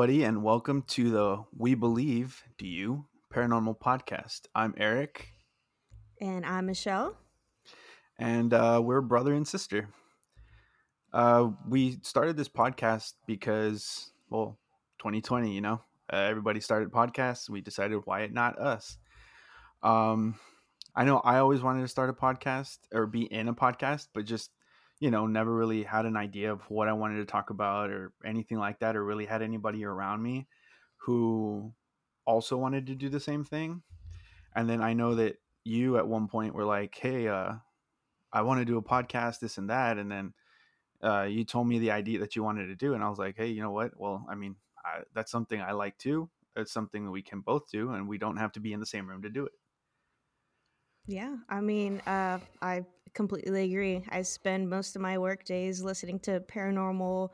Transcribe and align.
Everybody, 0.00 0.24
and 0.24 0.42
welcome 0.42 0.80
to 0.88 1.10
the 1.10 1.44
We 1.54 1.74
Believe, 1.74 2.42
Do 2.56 2.66
You 2.66 3.04
Paranormal 3.30 3.78
Podcast. 3.80 4.46
I'm 4.54 4.72
Eric, 4.78 5.28
And 6.22 6.46
I'm 6.46 6.64
Michelle. 6.64 7.18
and 8.18 8.54
uh, 8.54 8.80
we're 8.82 9.02
brother 9.02 9.34
and 9.34 9.46
sister. 9.46 9.90
Uh, 11.12 11.50
we 11.68 11.98
started 12.00 12.38
this 12.38 12.48
podcast 12.48 13.12
because, 13.26 14.10
well, 14.30 14.58
2020, 15.00 15.52
you 15.52 15.60
know, 15.60 15.82
uh, 16.10 16.16
everybody 16.16 16.60
started 16.60 16.90
podcasts. 16.90 17.50
We 17.50 17.60
decided, 17.60 18.00
why 18.06 18.26
not 18.28 18.58
us? 18.58 18.96
Um, 19.82 20.36
I 20.96 21.04
know 21.04 21.18
I 21.18 21.40
always 21.40 21.60
wanted 21.60 21.82
to 21.82 21.88
start 21.88 22.08
a 22.08 22.14
podcast 22.14 22.78
or 22.90 23.06
be 23.06 23.24
in 23.24 23.48
a 23.48 23.54
podcast, 23.54 24.08
but 24.14 24.24
just 24.24 24.50
you 25.00 25.10
know, 25.10 25.26
never 25.26 25.54
really 25.54 25.82
had 25.82 26.06
an 26.06 26.16
idea 26.16 26.52
of 26.52 26.62
what 26.70 26.88
I 26.88 26.92
wanted 26.92 27.16
to 27.16 27.24
talk 27.24 27.50
about 27.50 27.90
or 27.90 28.12
anything 28.24 28.58
like 28.58 28.80
that, 28.80 28.96
or 28.96 29.04
really 29.04 29.26
had 29.26 29.42
anybody 29.42 29.84
around 29.84 30.22
me 30.22 30.46
who 30.98 31.74
also 32.26 32.56
wanted 32.56 32.86
to 32.86 32.94
do 32.94 33.08
the 33.08 33.20
same 33.20 33.44
thing. 33.44 33.82
And 34.54 34.68
then 34.68 34.82
I 34.82 34.92
know 34.94 35.14
that 35.16 35.38
you 35.64 35.96
at 35.98 36.06
one 36.08 36.28
point 36.28 36.54
were 36.54 36.64
like, 36.64 36.94
"Hey, 36.96 37.28
uh, 37.28 37.54
I 38.32 38.42
want 38.42 38.60
to 38.60 38.64
do 38.64 38.78
a 38.78 38.82
podcast, 38.82 39.40
this 39.40 39.58
and 39.58 39.70
that," 39.70 39.98
and 39.98 40.10
then 40.10 40.34
uh, 41.02 41.22
you 41.22 41.44
told 41.44 41.68
me 41.68 41.78
the 41.78 41.92
idea 41.92 42.18
that 42.20 42.36
you 42.36 42.42
wanted 42.42 42.66
to 42.66 42.76
do, 42.76 42.94
and 42.94 43.02
I 43.04 43.08
was 43.08 43.18
like, 43.18 43.36
"Hey, 43.36 43.48
you 43.48 43.62
know 43.62 43.72
what? 43.72 43.98
Well, 43.98 44.26
I 44.28 44.34
mean, 44.34 44.56
I, 44.84 45.02
that's 45.14 45.32
something 45.32 45.60
I 45.60 45.72
like 45.72 45.98
too. 45.98 46.30
It's 46.56 46.72
something 46.72 47.04
that 47.04 47.10
we 47.10 47.22
can 47.22 47.40
both 47.40 47.70
do, 47.70 47.90
and 47.92 48.08
we 48.08 48.18
don't 48.18 48.36
have 48.38 48.52
to 48.52 48.60
be 48.60 48.72
in 48.72 48.80
the 48.80 48.86
same 48.86 49.08
room 49.08 49.22
to 49.22 49.30
do 49.30 49.46
it." 49.46 49.52
Yeah, 51.06 51.38
I 51.48 51.60
mean, 51.60 52.00
uh, 52.06 52.38
I 52.62 52.84
completely 53.14 53.64
agree. 53.64 54.04
I 54.08 54.22
spend 54.22 54.68
most 54.70 54.96
of 54.96 55.02
my 55.02 55.18
work 55.18 55.44
days 55.44 55.82
listening 55.82 56.20
to 56.20 56.40
paranormal 56.40 57.30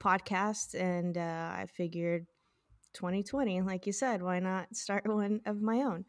podcasts, 0.00 0.78
and 0.78 1.16
uh, 1.18 1.52
I 1.54 1.66
figured 1.66 2.26
2020, 2.94 3.62
like 3.62 3.86
you 3.86 3.92
said, 3.92 4.22
why 4.22 4.38
not 4.40 4.74
start 4.76 5.06
one 5.12 5.40
of 5.46 5.60
my 5.60 5.78
own? 5.82 6.04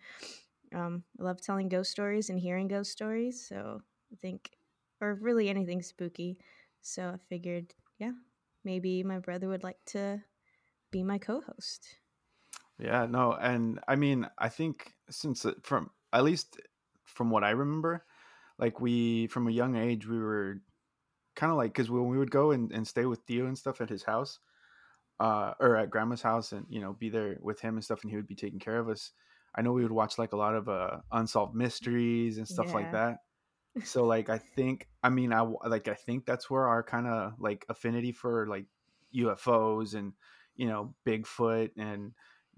Um, 0.74 1.04
I 1.20 1.24
love 1.24 1.42
telling 1.42 1.70
ghost 1.70 1.92
stories 1.92 2.30
and 2.30 2.40
hearing 2.40 2.68
ghost 2.68 2.92
stories, 2.92 3.48
so 3.48 3.82
I 4.12 4.16
think, 4.22 4.52
or 5.02 5.16
really 5.16 5.50
anything 5.50 5.82
spooky. 5.82 6.38
So 6.82 7.10
I 7.10 7.18
figured, 7.30 7.74
yeah, 7.98 8.14
maybe 8.64 9.04
my 9.04 9.20
brother 9.20 9.48
would 9.48 9.64
like 9.64 9.84
to 9.88 10.22
be 10.92 11.04
my 11.04 11.18
co 11.18 11.42
host. 11.42 12.00
Yeah, 12.80 13.06
no, 13.06 13.34
and 13.34 13.80
I 13.88 13.96
mean, 13.96 14.28
I 14.38 14.50
think 14.50 14.94
since 15.10 15.46
it- 15.46 15.66
from 15.66 15.92
at 16.14 16.24
least 16.24 16.60
from 17.04 17.30
what 17.30 17.44
I 17.44 17.52
remember, 17.52 18.06
like 18.60 18.80
we 18.80 19.28
from 19.28 19.48
a 19.48 19.52
young 19.52 19.76
age 19.76 20.08
we 20.08 20.20
were 20.20 20.62
kind 21.36 21.52
of 21.52 21.58
like 21.58 21.74
because 21.74 21.90
when 21.90 22.08
we 22.08 22.18
would 22.18 22.32
go 22.32 22.52
and, 22.52 22.72
and 22.72 22.88
stay 22.88 23.06
with 23.06 23.22
Theo 23.22 23.48
and 23.48 23.58
stuff 23.58 23.82
at 23.82 23.90
his 23.90 24.04
house, 24.04 24.40
uh, 25.20 25.54
or 25.60 25.78
at 25.78 25.90
grandma's 25.90 26.22
house, 26.22 26.52
and 26.52 26.66
you 26.70 26.82
know 26.82 26.94
be 26.94 27.10
there 27.10 27.38
with 27.42 27.62
him 27.62 27.76
and 27.76 27.84
stuff, 27.84 28.04
and 28.04 28.12
he 28.12 28.18
would 28.18 28.28
be 28.28 28.36
taking 28.36 28.60
care 28.60 28.78
of 28.78 28.90
us. 28.90 29.12
I 29.56 29.62
know 29.62 29.72
we 29.72 29.84
would 29.84 29.92
watch 29.92 30.18
like 30.18 30.34
a 30.34 30.38
lot 30.38 30.56
of 30.56 30.70
uh, 30.70 30.98
unsolved 31.12 31.56
mysteries 31.56 32.38
and 32.38 32.48
stuff 32.48 32.74
like 32.74 32.92
that. 32.92 33.18
So 33.84 34.06
like 34.06 34.30
I 34.30 34.38
think 34.38 34.88
I 35.02 35.10
mean 35.10 35.32
I 35.32 35.42
like 35.42 35.88
I 35.88 35.94
think 35.94 36.26
that's 36.26 36.50
where 36.50 36.68
our 36.68 36.84
kind 36.84 37.08
of 37.08 37.34
like 37.40 37.66
affinity 37.70 38.12
for 38.12 38.48
like 38.48 38.66
UFOs 39.16 39.94
and 39.96 40.14
you 40.56 40.68
know 40.68 40.94
Bigfoot 41.06 41.72
and 41.78 42.12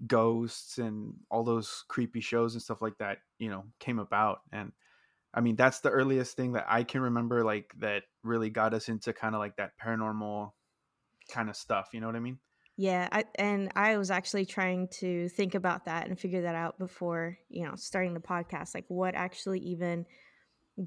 ghosts 0.06 0.78
and 0.78 1.14
all 1.30 1.44
those 1.44 1.84
creepy 1.88 2.20
shows 2.20 2.54
and 2.54 2.62
stuff 2.62 2.82
like 2.82 2.98
that 2.98 3.18
you 3.38 3.48
know 3.48 3.64
came 3.78 4.00
about 4.00 4.40
and 4.52 4.72
I 5.34 5.40
mean 5.40 5.56
that's 5.56 5.80
the 5.80 5.90
earliest 5.90 6.36
thing 6.36 6.52
that 6.52 6.66
I 6.68 6.84
can 6.84 7.00
remember 7.00 7.44
like 7.44 7.72
that 7.78 8.04
really 8.22 8.50
got 8.50 8.74
us 8.74 8.88
into 8.88 9.12
kind 9.12 9.34
of 9.34 9.40
like 9.40 9.56
that 9.56 9.72
paranormal 9.82 10.52
kind 11.30 11.48
of 11.48 11.56
stuff 11.56 11.90
you 11.92 12.00
know 12.00 12.06
what 12.06 12.16
I 12.16 12.20
mean 12.20 12.38
Yeah, 12.76 13.08
I, 13.12 13.24
and 13.34 13.70
I 13.76 13.98
was 13.98 14.10
actually 14.10 14.46
trying 14.46 14.88
to 15.00 15.28
think 15.28 15.54
about 15.54 15.84
that 15.84 16.08
and 16.08 16.18
figure 16.18 16.42
that 16.42 16.54
out 16.54 16.78
before, 16.78 17.38
you 17.50 17.64
know, 17.64 17.74
starting 17.76 18.14
the 18.14 18.20
podcast. 18.20 18.74
Like, 18.74 18.86
what 18.88 19.14
actually 19.14 19.60
even 19.60 20.06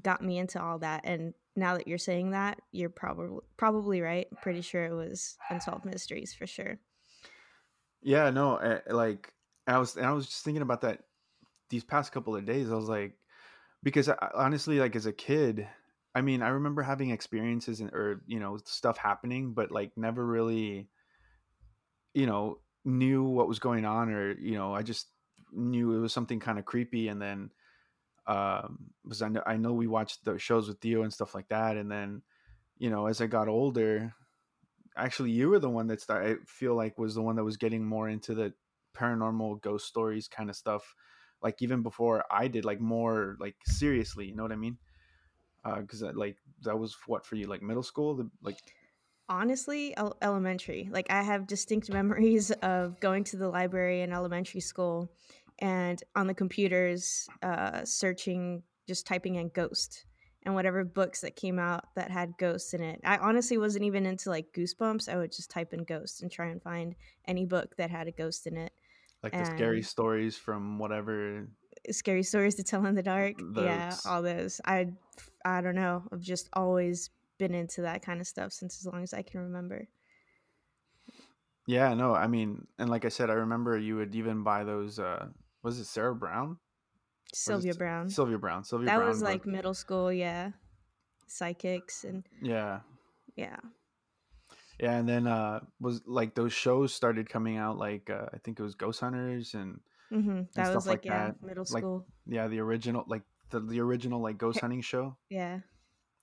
got 0.02 0.20
me 0.20 0.36
into 0.38 0.60
all 0.60 0.80
that? 0.80 1.02
And 1.04 1.32
now 1.54 1.76
that 1.76 1.86
you're 1.86 1.96
saying 1.96 2.32
that, 2.32 2.60
you're 2.72 2.90
probably 2.90 3.38
probably 3.56 4.00
right. 4.00 4.26
Pretty 4.42 4.62
sure 4.62 4.84
it 4.84 4.94
was 4.94 5.38
unsolved 5.48 5.84
mysteries 5.84 6.34
for 6.34 6.46
sure. 6.46 6.78
yeah 8.02 8.30
no 8.30 8.56
eh, 8.56 8.80
like 8.90 9.32
I 9.66 9.78
was 9.78 9.96
and 9.96 10.06
I 10.06 10.12
was 10.12 10.26
just 10.26 10.44
thinking 10.44 10.62
about 10.62 10.82
that 10.82 11.04
these 11.70 11.84
past 11.84 12.12
couple 12.12 12.36
of 12.36 12.44
days 12.44 12.70
I 12.70 12.74
was 12.74 12.88
like 12.88 13.14
because 13.86 14.08
I, 14.08 14.16
honestly 14.34 14.80
like 14.80 14.96
as 14.96 15.06
a 15.06 15.12
kid 15.12 15.68
I 16.12 16.20
mean 16.20 16.42
I 16.42 16.48
remember 16.48 16.82
having 16.82 17.10
experiences 17.10 17.78
and 17.80 17.92
or 17.92 18.20
you 18.26 18.40
know 18.40 18.58
stuff 18.64 18.98
happening 18.98 19.52
but 19.52 19.70
like 19.70 19.92
never 19.96 20.26
really 20.26 20.88
you 22.12 22.26
know 22.26 22.58
knew 22.84 23.22
what 23.22 23.46
was 23.46 23.60
going 23.60 23.84
on 23.84 24.10
or 24.10 24.32
you 24.40 24.58
know 24.58 24.74
I 24.74 24.82
just 24.82 25.06
knew 25.52 25.92
it 25.92 26.00
was 26.00 26.12
something 26.12 26.40
kind 26.40 26.58
of 26.58 26.64
creepy 26.64 27.06
and 27.06 27.22
then 27.22 27.52
um 28.26 28.90
because 29.04 29.22
I 29.22 29.28
know, 29.28 29.42
I 29.46 29.56
know 29.56 29.72
we 29.72 29.86
watched 29.86 30.24
the 30.24 30.36
shows 30.36 30.66
with 30.66 30.80
Theo 30.80 31.04
and 31.04 31.12
stuff 31.12 31.32
like 31.32 31.46
that 31.50 31.76
and 31.76 31.88
then 31.88 32.22
you 32.78 32.90
know 32.90 33.06
as 33.06 33.20
I 33.20 33.28
got 33.28 33.46
older 33.46 34.12
actually 34.96 35.30
you 35.30 35.48
were 35.48 35.60
the 35.60 35.70
one 35.70 35.86
that 35.86 36.00
started 36.00 36.38
I 36.38 36.44
feel 36.44 36.74
like 36.74 36.98
was 36.98 37.14
the 37.14 37.22
one 37.22 37.36
that 37.36 37.44
was 37.44 37.56
getting 37.56 37.84
more 37.84 38.08
into 38.08 38.34
the 38.34 38.52
paranormal 38.96 39.60
ghost 39.60 39.86
stories 39.86 40.26
kind 40.26 40.50
of 40.50 40.56
stuff 40.56 40.92
like 41.46 41.62
even 41.62 41.80
before 41.82 42.24
I 42.30 42.48
did 42.48 42.64
like 42.64 42.80
more 42.80 43.36
like 43.38 43.56
seriously 43.64 44.26
you 44.26 44.34
know 44.34 44.42
what 44.42 44.52
I 44.52 44.56
mean 44.66 44.76
because 45.80 46.02
uh, 46.02 46.12
like 46.14 46.36
that 46.62 46.76
was 46.78 46.96
what 47.06 47.24
for 47.26 47.36
you 47.36 47.46
like 47.46 47.62
middle 47.62 47.82
school 47.82 48.16
the, 48.16 48.28
like 48.42 48.58
Honestly, 49.28 49.96
el- 49.96 50.16
elementary. 50.22 50.88
Like, 50.90 51.08
I 51.10 51.22
have 51.22 51.48
distinct 51.48 51.90
memories 52.00 52.52
of 52.62 53.00
going 53.00 53.24
to 53.24 53.36
the 53.36 53.48
library 53.48 54.02
in 54.02 54.12
elementary 54.12 54.60
school 54.60 55.10
and 55.58 56.00
on 56.14 56.28
the 56.28 56.34
computers, 56.34 57.28
uh, 57.42 57.84
searching, 57.84 58.62
just 58.86 59.06
typing 59.06 59.34
in 59.34 59.48
ghost 59.48 60.04
and 60.44 60.54
whatever 60.54 60.84
books 60.84 61.22
that 61.22 61.34
came 61.34 61.58
out 61.58 61.86
that 61.96 62.10
had 62.10 62.38
ghosts 62.38 62.72
in 62.72 62.80
it. 62.80 63.00
I 63.04 63.16
honestly 63.16 63.58
wasn't 63.58 63.84
even 63.84 64.06
into 64.06 64.30
like 64.30 64.52
goosebumps. 64.52 65.12
I 65.12 65.16
would 65.16 65.32
just 65.32 65.50
type 65.50 65.72
in 65.74 65.82
ghost 65.82 66.22
and 66.22 66.30
try 66.30 66.46
and 66.46 66.62
find 66.62 66.94
any 67.26 67.46
book 67.46 67.76
that 67.78 67.90
had 67.90 68.06
a 68.06 68.12
ghost 68.12 68.46
in 68.46 68.56
it. 68.56 68.72
Like 69.32 69.44
the 69.44 69.56
scary 69.56 69.82
stories 69.82 70.36
from 70.36 70.78
whatever 70.78 71.48
scary 71.90 72.22
stories 72.22 72.54
to 72.56 72.62
tell 72.64 72.84
in 72.86 72.94
the 72.94 73.02
dark. 73.02 73.34
Yeah, 73.54 73.94
all 74.06 74.22
those. 74.22 74.60
I 74.64 74.88
I 75.44 75.60
don't 75.60 75.74
know. 75.74 76.02
I've 76.12 76.20
just 76.20 76.48
always 76.52 77.10
been 77.38 77.54
into 77.54 77.82
that 77.82 78.02
kind 78.02 78.20
of 78.20 78.26
stuff 78.26 78.52
since 78.52 78.78
as 78.80 78.86
long 78.86 79.02
as 79.02 79.12
I 79.12 79.22
can 79.22 79.40
remember. 79.40 79.88
yeah 81.66 81.92
no 81.94 82.14
I 82.14 82.26
mean 82.28 82.66
and 82.78 82.88
like 82.88 83.04
I 83.04 83.08
said 83.08 83.28
I 83.30 83.34
remember 83.34 83.76
you 83.76 83.96
would 83.96 84.14
even 84.14 84.42
buy 84.42 84.64
those 84.64 84.98
uh 84.98 85.26
was 85.62 85.78
it 85.78 85.86
Sarah 85.86 86.14
Brown 86.14 86.58
Sylvia 87.34 87.74
Browne. 87.74 88.08
Sylvia 88.08 88.38
Browne 88.38 88.64
Sylvia 88.64 88.86
That 88.86 88.96
Brown 88.96 89.08
was 89.08 89.18
book 89.18 89.28
like 89.28 89.46
middle 89.46 89.74
school, 89.74 90.12
yeah. 90.12 90.52
Psychics 91.26 92.04
and 92.04 92.24
yeah 92.40 92.80
yeah. 93.36 93.56
Yeah, 94.78 94.92
and 94.98 95.08
then 95.08 95.26
uh 95.26 95.60
was 95.80 96.02
like 96.06 96.34
those 96.34 96.52
shows 96.52 96.92
started 96.92 97.28
coming 97.28 97.56
out 97.56 97.78
like 97.78 98.10
uh, 98.10 98.26
I 98.32 98.38
think 98.38 98.60
it 98.60 98.62
was 98.62 98.74
Ghost 98.74 99.00
Hunters 99.00 99.54
and 99.54 99.80
hmm 100.10 100.28
and 100.28 100.48
That 100.54 100.66
stuff 100.66 100.74
was 100.74 100.86
like 100.86 100.98
like 100.98 101.04
yeah, 101.06 101.26
that. 101.28 101.42
middle 101.42 101.64
Like 101.64 101.82
school. 101.82 102.06
yeah, 102.26 102.46
the 102.48 102.60
original 102.60 103.04
like 103.06 103.22
the 103.50 103.60
the 103.60 103.80
original 103.80 104.20
like 104.20 104.38
ghost 104.38 104.60
hunting 104.60 104.82
show, 104.82 105.16
yeah, 105.30 105.60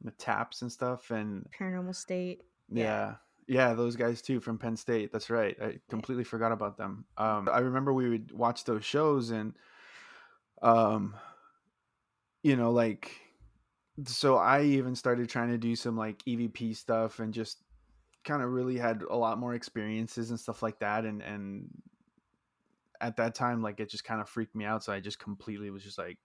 the 0.02 0.12
TAPS 0.12 0.62
and 0.62 0.72
stuff 0.72 1.10
and 1.12 1.48
paranormal 1.60 1.96
state. 1.96 2.42
Yeah. 2.70 2.84
yeah. 2.84 3.16
Yeah, 3.46 3.74
those 3.74 3.98
guys 3.98 4.22
too 4.22 4.40
from 4.40 4.58
Penn 4.58 4.78
State. 4.78 5.12
That's 5.12 5.30
right. 5.30 5.58
I 5.62 5.66
yeah. 5.66 5.78
completely 5.90 6.24
forgot 6.24 6.52
about 6.52 6.78
them. 6.78 7.06
Um 7.18 7.50
I 7.52 7.60
remember 7.60 7.92
we 7.94 8.10
would 8.10 8.32
watch 8.32 8.64
those 8.64 8.86
shows 8.86 9.32
and 9.32 9.54
um 10.62 11.16
you 12.42 12.56
know 12.56 12.72
like 12.72 13.12
so 14.06 14.38
I 14.38 14.64
even 14.64 14.96
started 14.96 15.30
trying 15.30 15.50
to 15.50 15.58
do 15.58 15.76
some 15.76 15.98
like 15.98 16.24
EVP 16.26 16.76
stuff 16.76 17.20
and 17.20 17.34
just 17.34 17.63
kind 18.24 18.42
of 18.42 18.50
really 18.50 18.78
had 18.78 19.04
a 19.10 19.16
lot 19.16 19.40
more 19.40 19.54
experiences 19.54 20.30
and 20.30 20.40
stuff 20.40 20.64
like 20.64 20.80
that 20.80 21.06
and 21.06 21.22
and 21.22 21.70
at 23.02 23.18
that 23.18 23.36
time 23.36 23.62
like 23.62 23.80
it 23.80 23.90
just 23.90 24.04
kind 24.06 24.22
of 24.22 24.30
freaked 24.30 24.56
me 24.56 24.66
out 24.66 24.84
so 24.84 24.94
i 24.94 25.00
just 25.00 25.20
completely 25.20 25.70
was 25.70 25.84
just 25.84 25.98
like 25.98 26.18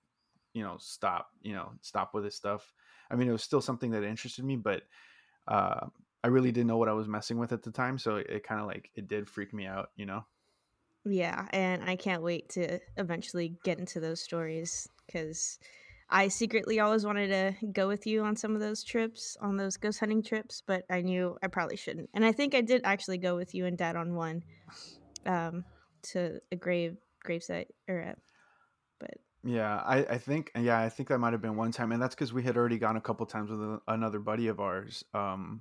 you 0.54 0.62
know 0.62 0.76
stop 0.78 1.30
you 1.42 1.52
know 1.52 1.72
stop 1.82 2.14
with 2.14 2.24
this 2.24 2.34
stuff. 2.36 2.72
I 3.10 3.16
mean 3.16 3.28
it 3.28 3.32
was 3.32 3.42
still 3.42 3.60
something 3.60 3.90
that 3.92 4.04
interested 4.04 4.44
me 4.44 4.56
but 4.56 4.82
uh 5.46 5.86
i 6.22 6.28
really 6.28 6.52
didn't 6.52 6.66
know 6.66 6.76
what 6.76 6.88
i 6.88 6.92
was 6.92 7.08
messing 7.08 7.38
with 7.38 7.52
at 7.52 7.62
the 7.62 7.70
time 7.70 7.98
so 7.98 8.16
it, 8.16 8.28
it 8.28 8.44
kind 8.44 8.60
of 8.60 8.66
like 8.66 8.90
it 8.94 9.08
did 9.08 9.28
freak 9.28 9.52
me 9.54 9.66
out 9.66 9.90
you 9.96 10.06
know? 10.06 10.24
Yeah, 11.04 11.46
and 11.50 11.82
I 11.82 11.96
can't 11.96 12.22
wait 12.22 12.50
to 12.50 12.80
eventually 12.96 13.56
get 13.64 13.78
into 13.78 14.00
those 14.00 14.20
stories 14.20 14.88
because 15.06 15.58
I 16.10 16.28
secretly 16.28 16.80
always 16.80 17.04
wanted 17.04 17.28
to 17.28 17.66
go 17.66 17.86
with 17.86 18.06
you 18.06 18.24
on 18.24 18.36
some 18.36 18.54
of 18.54 18.60
those 18.60 18.82
trips, 18.82 19.36
on 19.40 19.56
those 19.56 19.76
ghost 19.76 20.00
hunting 20.00 20.22
trips, 20.22 20.62
but 20.66 20.84
I 20.90 21.02
knew 21.02 21.36
I 21.42 21.48
probably 21.48 21.76
shouldn't. 21.76 22.08
And 22.14 22.24
I 22.24 22.32
think 22.32 22.54
I 22.54 22.62
did 22.62 22.82
actually 22.84 23.18
go 23.18 23.36
with 23.36 23.54
you 23.54 23.66
and 23.66 23.76
Dad 23.76 23.96
on 23.96 24.14
one, 24.14 24.42
um, 25.26 25.64
to 26.04 26.40
a 26.50 26.56
grave 26.56 26.96
gravesite 27.26 27.66
or 27.88 27.98
a, 27.98 28.14
but 29.00 29.14
yeah 29.44 29.82
i 29.84 29.98
i 29.98 30.18
think 30.18 30.50
yeah 30.58 30.80
i 30.80 30.88
think 30.88 31.08
that 31.08 31.18
might 31.18 31.32
have 31.32 31.42
been 31.42 31.56
one 31.56 31.72
time 31.72 31.92
and 31.92 32.00
that's 32.00 32.14
because 32.14 32.32
we 32.32 32.42
had 32.42 32.56
already 32.56 32.78
gone 32.78 32.96
a 32.96 33.00
couple 33.00 33.26
times 33.26 33.50
with 33.50 33.60
a, 33.60 33.80
another 33.88 34.18
buddy 34.18 34.46
of 34.46 34.60
ours 34.60 35.04
um 35.14 35.60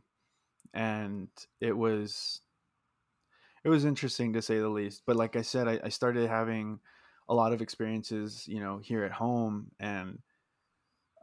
and 0.73 1.27
it 1.59 1.75
was 1.75 2.41
it 3.63 3.69
was 3.69 3.83
interesting 3.83 4.33
to 4.33 4.41
say 4.41 4.59
the 4.59 4.69
least. 4.69 5.03
But 5.05 5.17
like 5.17 5.35
I 5.35 5.41
said, 5.41 5.67
I, 5.67 5.79
I 5.83 5.89
started 5.89 6.29
having 6.29 6.79
a 7.27 7.35
lot 7.35 7.51
of 7.51 7.61
experiences, 7.61 8.47
you 8.47 8.61
know, 8.61 8.77
here 8.77 9.03
at 9.03 9.11
home 9.11 9.71
and 9.79 10.19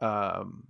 um 0.01 0.67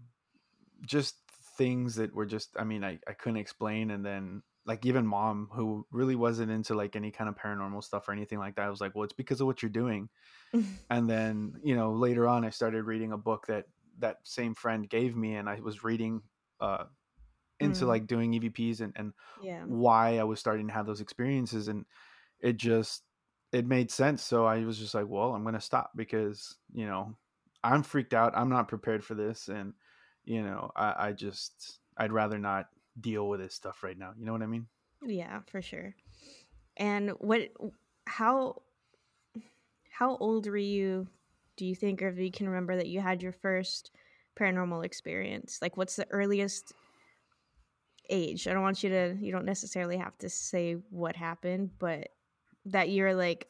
just 0.86 1.18
things 1.57 1.95
that 1.95 2.13
were 2.13 2.25
just 2.25 2.56
I 2.60 2.63
mean, 2.63 2.83
I, 2.83 3.00
I 3.07 3.13
couldn't 3.13 3.38
explain 3.38 3.92
and 3.92 4.06
then 4.06 4.44
like 4.66 4.86
even 4.86 5.06
mom 5.07 5.50
who 5.54 5.88
really 5.92 6.16
wasn't 6.16 6.51
into 6.51 6.75
like 6.75 6.95
any 6.95 7.12
kind 7.12 7.30
of 7.30 7.36
paranormal 7.36 7.83
stuff 7.83 8.07
or 8.10 8.13
anything 8.13 8.39
like 8.39 8.56
that 8.56 8.66
I 8.66 8.69
was 8.69 8.81
like, 8.81 8.95
Well, 8.95 9.04
it's 9.04 9.13
because 9.13 9.42
of 9.42 9.48
what 9.48 9.62
you're 9.62 9.69
doing. 9.72 10.10
And 10.89 11.10
then, 11.10 11.60
you 11.63 11.75
know, 11.75 11.94
later 11.94 12.27
on 12.27 12.45
I 12.45 12.50
started 12.51 12.83
reading 12.83 13.12
a 13.12 13.18
book 13.18 13.48
that 13.48 13.68
that 14.00 14.19
same 14.27 14.56
friend 14.56 14.89
gave 14.89 15.16
me 15.16 15.36
and 15.36 15.50
I 15.50 15.60
was 15.62 15.83
reading 15.83 16.24
uh 16.60 16.86
into 17.60 17.86
Mm, 17.86 17.88
like 17.88 18.07
doing 18.07 18.33
EVPs 18.33 18.81
and, 18.81 18.94
and 18.95 19.13
yeah. 19.36 19.68
why 19.68 20.19
I 20.19 20.24
was 20.24 20.39
starting 20.39 20.68
to 20.68 20.74
have 20.74 20.86
those 20.86 21.01
experiences 21.01 21.68
and 21.68 21.86
it 22.39 22.57
just 22.57 23.06
it 23.54 23.66
made 23.66 23.92
sense. 23.92 24.24
So 24.24 24.45
I 24.45 24.66
was 24.66 24.80
just 24.80 24.94
like, 24.95 25.07
well, 25.07 25.36
I'm 25.36 25.44
gonna 25.45 25.62
stop 25.62 25.92
because, 25.95 26.57
you 26.74 26.86
know, 26.88 27.18
I'm 27.66 27.82
freaked 27.82 28.14
out. 28.14 28.38
I'm 28.38 28.50
not 28.50 28.68
prepared 28.68 29.04
for 29.04 29.16
this 29.16 29.48
and 29.48 29.74
you 30.24 30.42
know, 30.42 30.72
I, 30.76 30.96
I 30.98 31.12
just 31.12 31.80
I'd 31.98 32.12
rather 32.12 32.38
not 32.38 32.68
deal 33.00 33.28
with 33.28 33.40
this 33.40 33.54
stuff 33.54 33.84
right 33.84 33.98
now. 33.98 34.12
You 34.18 34.26
know 34.26 34.32
what 34.32 34.42
I 34.42 34.48
mean? 34.48 34.68
Yeah, 35.04 35.42
for 35.48 35.62
sure. 35.62 35.96
And 36.78 37.12
what 37.20 37.50
how 38.06 38.62
how 39.90 40.18
old 40.18 40.48
were 40.48 40.58
you 40.58 41.08
do 41.58 41.66
you 41.66 41.76
think 41.76 42.02
or 42.02 42.10
if 42.10 42.20
you 42.20 42.32
can 42.32 42.48
remember 42.48 42.76
that 42.76 42.88
you 42.88 43.00
had 43.00 43.24
your 43.24 43.32
first 43.32 43.92
paranormal 44.40 44.86
experience? 44.86 45.60
Like 45.62 45.78
what's 45.78 45.96
the 45.96 46.08
earliest 46.12 46.74
age? 48.10 48.48
I 48.48 48.54
don't 48.54 48.62
want 48.62 48.84
you 48.84 48.90
to 48.90 49.16
you 49.20 49.32
don't 49.32 49.46
necessarily 49.46 49.98
have 49.98 50.18
to 50.20 50.30
say 50.30 50.74
what 50.90 51.16
happened, 51.16 51.72
but 51.80 52.10
that 52.66 52.90
you're 52.90 53.16
like 53.16 53.48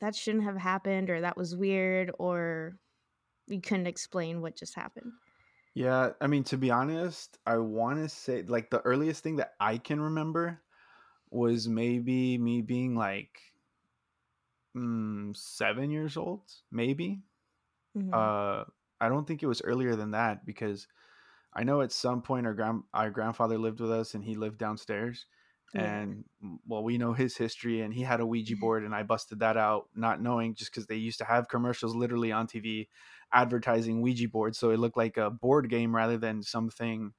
that 0.00 0.14
shouldn't 0.14 0.44
have 0.44 0.56
happened 0.56 1.10
or 1.10 1.20
that 1.20 1.36
was 1.36 1.56
weird 1.56 2.12
or 2.18 2.78
you 3.48 3.60
couldn't 3.60 3.86
explain 3.86 4.40
what 4.40 4.56
just 4.56 4.74
happened. 4.74 5.12
Yeah, 5.74 6.12
I 6.20 6.26
mean 6.26 6.44
to 6.44 6.58
be 6.58 6.70
honest, 6.70 7.38
I 7.46 7.58
wanna 7.58 8.08
say 8.08 8.42
like 8.42 8.70
the 8.70 8.80
earliest 8.82 9.22
thing 9.22 9.36
that 9.36 9.54
I 9.60 9.78
can 9.78 10.00
remember 10.00 10.62
was 11.30 11.68
maybe 11.68 12.38
me 12.38 12.62
being 12.62 12.96
like 12.96 13.42
mm, 14.76 15.36
seven 15.36 15.90
years 15.90 16.16
old, 16.16 16.50
maybe. 16.70 17.22
Mhm. 17.94 18.32
Uh, 18.32 18.64
I 19.00 19.08
don't 19.08 19.26
think 19.26 19.42
it 19.42 19.48
was 19.48 19.62
earlier 19.62 19.96
than 19.96 20.12
that 20.12 20.46
because 20.46 20.88
I 21.54 21.64
know 21.64 21.82
at 21.82 21.92
some 21.92 22.22
point 22.22 22.46
our 22.46 22.54
grand 22.54 22.84
our 22.94 23.10
grandfather 23.10 23.58
lived 23.58 23.80
with 23.80 23.92
us 23.92 24.14
and 24.14 24.24
he 24.24 24.36
lived 24.36 24.58
downstairs. 24.58 25.26
Yeah. 25.72 25.92
And 25.94 26.24
mm, 26.44 26.58
well, 26.66 26.82
we 26.82 26.98
know 26.98 27.12
his 27.12 27.36
history, 27.36 27.80
and 27.82 27.92
he 27.94 28.02
had 28.02 28.20
a 28.20 28.26
Ouija 28.26 28.56
board, 28.56 28.84
and 28.84 28.94
I 28.94 29.02
busted 29.02 29.40
that 29.40 29.56
out, 29.56 29.88
not 29.94 30.20
knowing 30.20 30.54
just 30.54 30.70
because 30.72 30.86
they 30.86 30.96
used 30.96 31.18
to 31.18 31.24
have 31.24 31.48
commercials 31.48 31.94
literally 31.94 32.32
on 32.32 32.46
TV 32.46 32.88
advertising 33.32 34.00
Ouija 34.02 34.28
boards, 34.28 34.58
so 34.58 34.70
it 34.70 34.78
looked 34.78 34.96
like 34.96 35.16
a 35.16 35.30
board 35.30 35.68
game 35.70 35.94
rather 35.94 36.16
than 36.18 36.42
something, 36.42 37.12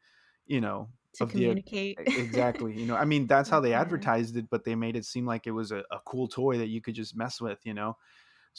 you 0.46 0.62
know, 0.62 0.90
to 1.14 1.26
of 1.26 1.32
the 1.34 1.52
communicate. 1.52 2.00
e- 2.00 2.04
exactly, 2.16 2.78
you 2.78 2.86
know. 2.86 2.96
I 2.96 3.06
mean, 3.06 3.28
that's 3.28 3.50
how 3.50 3.60
they 3.60 3.74
advertised 3.74 4.36
it, 4.38 4.50
but 4.50 4.64
they 4.66 4.76
made 4.76 4.96
it 4.96 5.06
seem 5.06 5.26
like 5.26 5.48
it 5.48 5.52
was 5.52 5.72
a, 5.72 5.84
a 5.92 6.00
cool 6.06 6.28
toy 6.28 6.58
that 6.58 6.68
you 6.68 6.82
could 6.82 6.96
just 6.96 7.16
mess 7.16 7.40
with, 7.42 7.60
you 7.66 7.74
know 7.74 7.96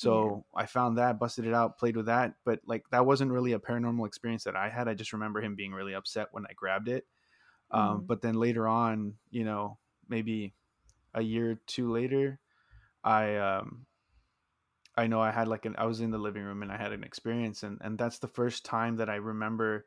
Yeah. 0.03 0.31
so 0.35 0.47
I 0.55 0.67
found 0.67 0.99
that, 0.99 1.19
busted 1.19 1.47
it 1.47 1.55
out, 1.55 1.79
played 1.79 1.97
with 1.97 2.07
that, 2.07 2.35
but 2.45 2.61
like 2.65 2.85
that 2.91 3.07
wasn't 3.07 3.33
really 3.33 3.53
a 3.53 3.59
paranormal 3.59 4.07
experience 4.07 4.45
that 4.45 4.57
I 4.57 4.69
had. 4.71 4.89
I 4.89 4.95
just 4.95 5.13
remember 5.13 5.41
him 5.43 5.57
being 5.57 5.73
really 5.73 5.95
upset 5.95 6.29
when 6.33 6.47
I 6.47 6.53
grabbed 6.55 6.89
it. 6.89 7.07
Um, 7.73 8.03
Mhm. 8.03 8.09
but 8.09 8.23
then 8.23 8.37
later 8.37 8.69
on, 8.69 9.19
you 9.31 9.45
know, 9.45 9.80
maybe 10.11 10.55
a 11.15 11.23
year 11.23 11.53
or 11.53 11.57
two 11.67 11.93
later, 11.93 12.41
I 13.05 13.37
um, 13.37 13.87
I 14.97 15.07
know 15.07 15.21
I 15.21 15.31
had 15.31 15.49
like 15.49 15.65
an 15.67 15.75
I 15.79 15.87
was 15.87 16.01
in 16.01 16.11
the 16.11 16.19
living 16.19 16.43
room 16.43 16.63
and 16.63 16.73
I 16.73 16.77
had 16.77 16.93
an 16.93 17.05
experience, 17.05 17.63
and 17.63 17.79
and 17.81 17.99
that's 17.99 18.19
the 18.19 18.29
first 18.29 18.65
time 18.65 18.97
that 18.97 19.09
I 19.09 19.17
remember 19.17 19.87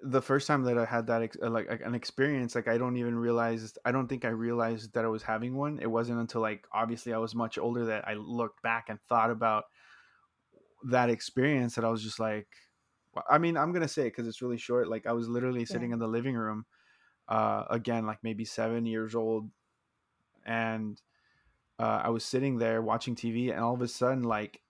the 0.00 0.22
first 0.22 0.46
time 0.46 0.64
that 0.64 0.78
I 0.78 0.84
had 0.84 1.06
that 1.08 1.22
ex- 1.22 1.36
like 1.40 1.68
like, 1.68 1.80
an 1.82 1.94
experience. 1.94 2.54
Like 2.54 2.68
I 2.68 2.78
don't 2.78 2.96
even 2.96 3.16
realize 3.18 3.76
I 3.84 3.92
don't 3.92 4.08
think 4.08 4.24
I 4.24 4.28
realized 4.28 4.94
that 4.94 5.04
I 5.04 5.08
was 5.08 5.22
having 5.24 5.56
one. 5.56 5.78
It 5.80 5.90
wasn't 5.90 6.20
until 6.20 6.40
like 6.40 6.66
obviously 6.72 7.12
I 7.12 7.18
was 7.18 7.34
much 7.34 7.58
older 7.58 7.86
that 7.86 8.06
I 8.08 8.14
looked 8.14 8.62
back 8.62 8.88
and 8.88 9.00
thought 9.02 9.30
about 9.30 9.64
that 10.84 11.10
experience 11.10 11.74
that 11.74 11.84
I 11.84 11.88
was 11.88 12.02
just 12.02 12.20
like, 12.20 12.48
I 13.30 13.38
mean, 13.38 13.56
I'm 13.56 13.72
gonna 13.72 13.88
say 13.88 14.02
it 14.02 14.10
because 14.10 14.26
it's 14.28 14.42
really 14.42 14.58
short. 14.58 14.88
Like 14.88 15.06
I 15.06 15.12
was 15.12 15.28
literally 15.28 15.64
Yeah. 15.68 15.84
sitting 15.84 15.92
in 15.92 15.98
the 15.98 16.08
living 16.08 16.34
room, 16.34 16.66
uh, 17.28 17.64
again, 17.70 18.06
like 18.06 18.20
maybe 18.24 18.44
seven 18.44 18.86
years 18.86 19.14
old, 19.14 19.50
and 20.44 21.00
uh, 21.78 22.02
I 22.04 22.10
was 22.10 22.24
sitting 22.24 22.58
there 22.58 22.82
watching 22.82 23.14
TV, 23.16 23.50
and 23.50 23.60
all 23.60 23.74
of 23.74 23.82
a 23.82 23.88
sudden, 23.88 24.22
like 24.22 24.60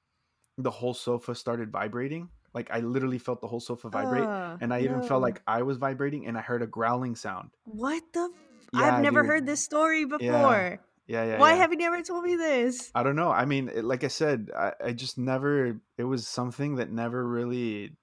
the 0.58 0.70
whole 0.70 0.94
sofa 0.94 1.34
started 1.34 1.70
vibrating. 1.70 2.28
Like 2.54 2.70
I 2.70 2.80
literally 2.80 3.18
felt 3.18 3.40
the 3.40 3.48
whole 3.48 3.60
sofa 3.60 3.88
vibrate, 3.88 4.24
Oh, 4.24 4.56
and 4.60 4.72
I 4.72 4.80
even 4.82 5.02
felt 5.02 5.22
like 5.22 5.42
I 5.46 5.62
was 5.62 5.76
vibrating, 5.76 6.26
and 6.26 6.38
I 6.38 6.40
heard 6.40 6.62
a 6.62 6.66
growling 6.66 7.16
sound. 7.16 7.50
What 7.64 8.02
the 8.12 8.30
I've 8.74 9.02
never 9.02 9.22
dude. 9.22 9.28
heard 9.30 9.46
this 9.46 9.60
story 9.62 10.04
before. 10.04 10.80
yeah, 11.06 11.24
yeah, 11.24 11.38
Why 11.38 11.50
yeah. 11.50 11.56
have 11.56 11.72
you 11.72 11.78
never 11.78 12.02
told 12.02 12.24
me 12.24 12.36
this? 12.36 12.90
I 12.94 13.02
don't 13.02 13.16
know. 13.16 13.30
I 13.30 13.44
mean, 13.44 13.68
it, 13.74 13.84
like 13.84 14.04
I 14.04 14.08
said, 14.08 14.50
I, 14.56 14.72
I 14.84 14.92
just 14.92 15.18
never. 15.18 15.80
It 15.98 16.04
was 16.04 16.26
something 16.26 16.76
that 16.76 16.90
never 16.92 17.26
really 17.26 17.96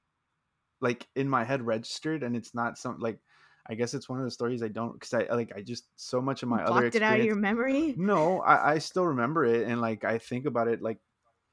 like 0.81 1.07
in 1.15 1.29
my 1.29 1.43
head 1.43 1.61
registered 1.61 2.23
and 2.23 2.35
it's 2.35 2.55
not 2.55 2.77
something 2.77 3.01
like 3.01 3.19
i 3.67 3.75
guess 3.75 3.93
it's 3.93 4.09
one 4.09 4.19
of 4.19 4.25
the 4.25 4.31
stories 4.31 4.61
i 4.63 4.67
don't 4.67 4.93
because 4.93 5.13
i 5.13 5.23
like 5.33 5.51
i 5.55 5.61
just 5.61 5.85
so 5.95 6.21
much 6.21 6.43
of 6.43 6.49
my 6.49 6.61
other 6.63 6.81
Blocked 6.81 6.95
it 6.95 7.01
out 7.03 7.19
of 7.19 7.25
your 7.25 7.35
memory? 7.35 7.93
no 7.97 8.39
I, 8.41 8.73
I 8.73 8.77
still 8.79 9.05
remember 9.05 9.45
it 9.45 9.67
and 9.67 9.81
like 9.81 10.03
i 10.03 10.17
think 10.17 10.45
about 10.45 10.67
it 10.67 10.81
like 10.81 10.97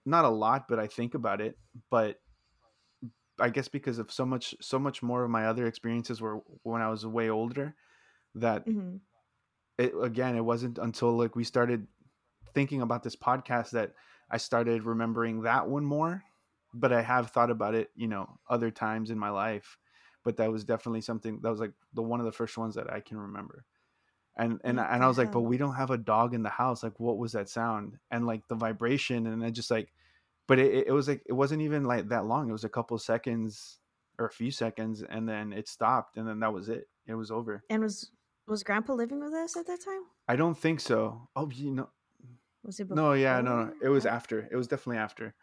not 0.06 0.24
a 0.24 0.28
lot 0.30 0.66
but 0.68 0.78
i 0.78 0.86
think 0.86 1.14
about 1.14 1.40
it 1.40 1.58
but 1.90 2.20
i 3.38 3.48
guess 3.50 3.68
because 3.68 3.98
of 3.98 4.10
so 4.10 4.24
much 4.26 4.54
so 4.60 4.78
much 4.78 5.02
more 5.02 5.24
of 5.24 5.30
my 5.30 5.46
other 5.46 5.66
experiences 5.66 6.20
were 6.20 6.36
when 6.62 6.82
i 6.82 6.88
was 6.88 7.04
way 7.06 7.28
older 7.28 7.74
that 8.34 8.66
Mhm. 8.66 9.00
it 9.78 9.92
again 10.02 10.36
it 10.36 10.44
wasn't 10.44 10.78
until 10.78 11.16
like 11.16 11.36
we 11.36 11.44
started 11.44 11.86
thinking 12.54 12.82
about 12.82 13.02
this 13.02 13.16
podcast 13.16 13.70
that 13.70 13.92
i 14.30 14.36
started 14.36 14.84
remembering 14.84 15.42
that 15.42 15.68
one 15.68 15.84
more 15.84 16.22
but 16.74 16.92
I 16.92 17.00
have 17.00 17.30
thought 17.30 17.50
about 17.50 17.74
it, 17.74 17.90
you 17.96 18.08
know, 18.08 18.38
other 18.48 18.70
times 18.70 19.10
in 19.10 19.18
my 19.18 19.30
life. 19.30 19.78
But 20.28 20.36
that 20.36 20.52
was 20.52 20.62
definitely 20.62 21.00
something 21.00 21.40
that 21.40 21.48
was 21.48 21.58
like 21.58 21.72
the 21.94 22.02
one 22.02 22.20
of 22.20 22.26
the 22.26 22.32
first 22.32 22.58
ones 22.58 22.74
that 22.74 22.92
I 22.92 23.00
can 23.00 23.16
remember. 23.16 23.64
And 24.36 24.60
and 24.62 24.78
and 24.78 25.02
I 25.02 25.08
was 25.08 25.16
like, 25.16 25.32
but 25.32 25.40
we 25.40 25.56
don't 25.56 25.76
have 25.76 25.90
a 25.90 25.96
dog 25.96 26.34
in 26.34 26.42
the 26.42 26.50
house. 26.50 26.82
Like, 26.82 27.00
what 27.00 27.16
was 27.16 27.32
that 27.32 27.48
sound? 27.48 27.96
And 28.10 28.26
like 28.26 28.46
the 28.46 28.56
vibration, 28.56 29.26
and 29.26 29.42
I 29.42 29.48
just 29.48 29.70
like, 29.70 29.90
but 30.46 30.58
it, 30.58 30.88
it 30.88 30.92
was 30.92 31.08
like 31.08 31.22
it 31.24 31.32
wasn't 31.32 31.62
even 31.62 31.84
like 31.84 32.10
that 32.10 32.26
long. 32.26 32.50
It 32.50 32.52
was 32.52 32.64
a 32.64 32.68
couple 32.68 32.94
of 32.94 33.00
seconds 33.00 33.80
or 34.18 34.26
a 34.26 34.30
few 34.30 34.50
seconds, 34.50 35.02
and 35.02 35.26
then 35.26 35.54
it 35.54 35.66
stopped, 35.66 36.18
and 36.18 36.28
then 36.28 36.40
that 36.40 36.52
was 36.52 36.68
it. 36.68 36.90
It 37.06 37.14
was 37.14 37.30
over. 37.30 37.64
And 37.70 37.82
was 37.82 38.10
was 38.46 38.62
grandpa 38.62 38.92
living 38.92 39.24
with 39.24 39.32
us 39.32 39.56
at 39.56 39.66
that 39.66 39.80
time? 39.82 40.02
I 40.28 40.36
don't 40.36 40.58
think 40.58 40.80
so. 40.80 41.30
Oh, 41.34 41.48
you 41.50 41.70
know, 41.70 41.88
Was 42.62 42.80
it 42.80 42.90
no, 42.90 43.14
yeah, 43.14 43.40
no, 43.40 43.64
no. 43.64 43.72
It 43.82 43.88
was 43.88 44.04
after. 44.04 44.46
It 44.52 44.56
was 44.56 44.68
definitely 44.68 44.98
after. 44.98 45.34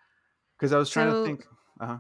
Because 0.60 0.74
I 0.74 0.78
was 0.78 0.92
trying 0.92 1.12
to 1.12 1.24
think. 1.26 1.48
Uh 1.80 1.88
huh. 1.88 1.98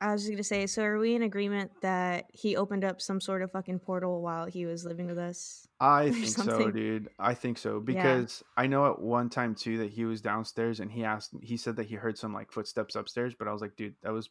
I 0.00 0.12
was 0.12 0.22
just 0.22 0.32
gonna 0.32 0.44
say, 0.44 0.66
so 0.66 0.82
are 0.82 0.98
we 0.98 1.14
in 1.14 1.22
agreement 1.22 1.72
that 1.82 2.26
he 2.32 2.56
opened 2.56 2.84
up 2.84 3.00
some 3.00 3.20
sort 3.20 3.42
of 3.42 3.50
fucking 3.50 3.80
portal 3.80 4.22
while 4.22 4.46
he 4.46 4.64
was 4.66 4.84
living 4.84 5.06
with 5.06 5.18
us 5.18 5.66
I 5.80 6.10
think 6.10 6.28
so, 6.28 6.70
dude. 6.70 7.08
I 7.18 7.34
think 7.34 7.58
so 7.58 7.76
Yeah. 7.76 7.82
because 7.84 8.42
I 8.56 8.66
know 8.66 8.90
at 8.90 9.00
one 9.00 9.28
time 9.28 9.54
too 9.54 9.78
that 9.78 9.90
he 9.90 10.04
was 10.04 10.20
downstairs 10.20 10.80
and 10.80 10.90
he 10.90 11.04
asked, 11.04 11.34
he 11.42 11.56
said 11.56 11.76
that 11.76 11.86
he 11.86 11.94
heard 11.94 12.18
some 12.18 12.32
like 12.32 12.50
footsteps 12.52 12.96
upstairs, 12.96 13.34
but 13.38 13.48
I 13.48 13.52
was 13.52 13.60
like, 13.62 13.76
dude, 13.76 13.94
that 14.02 14.12
was 14.12 14.30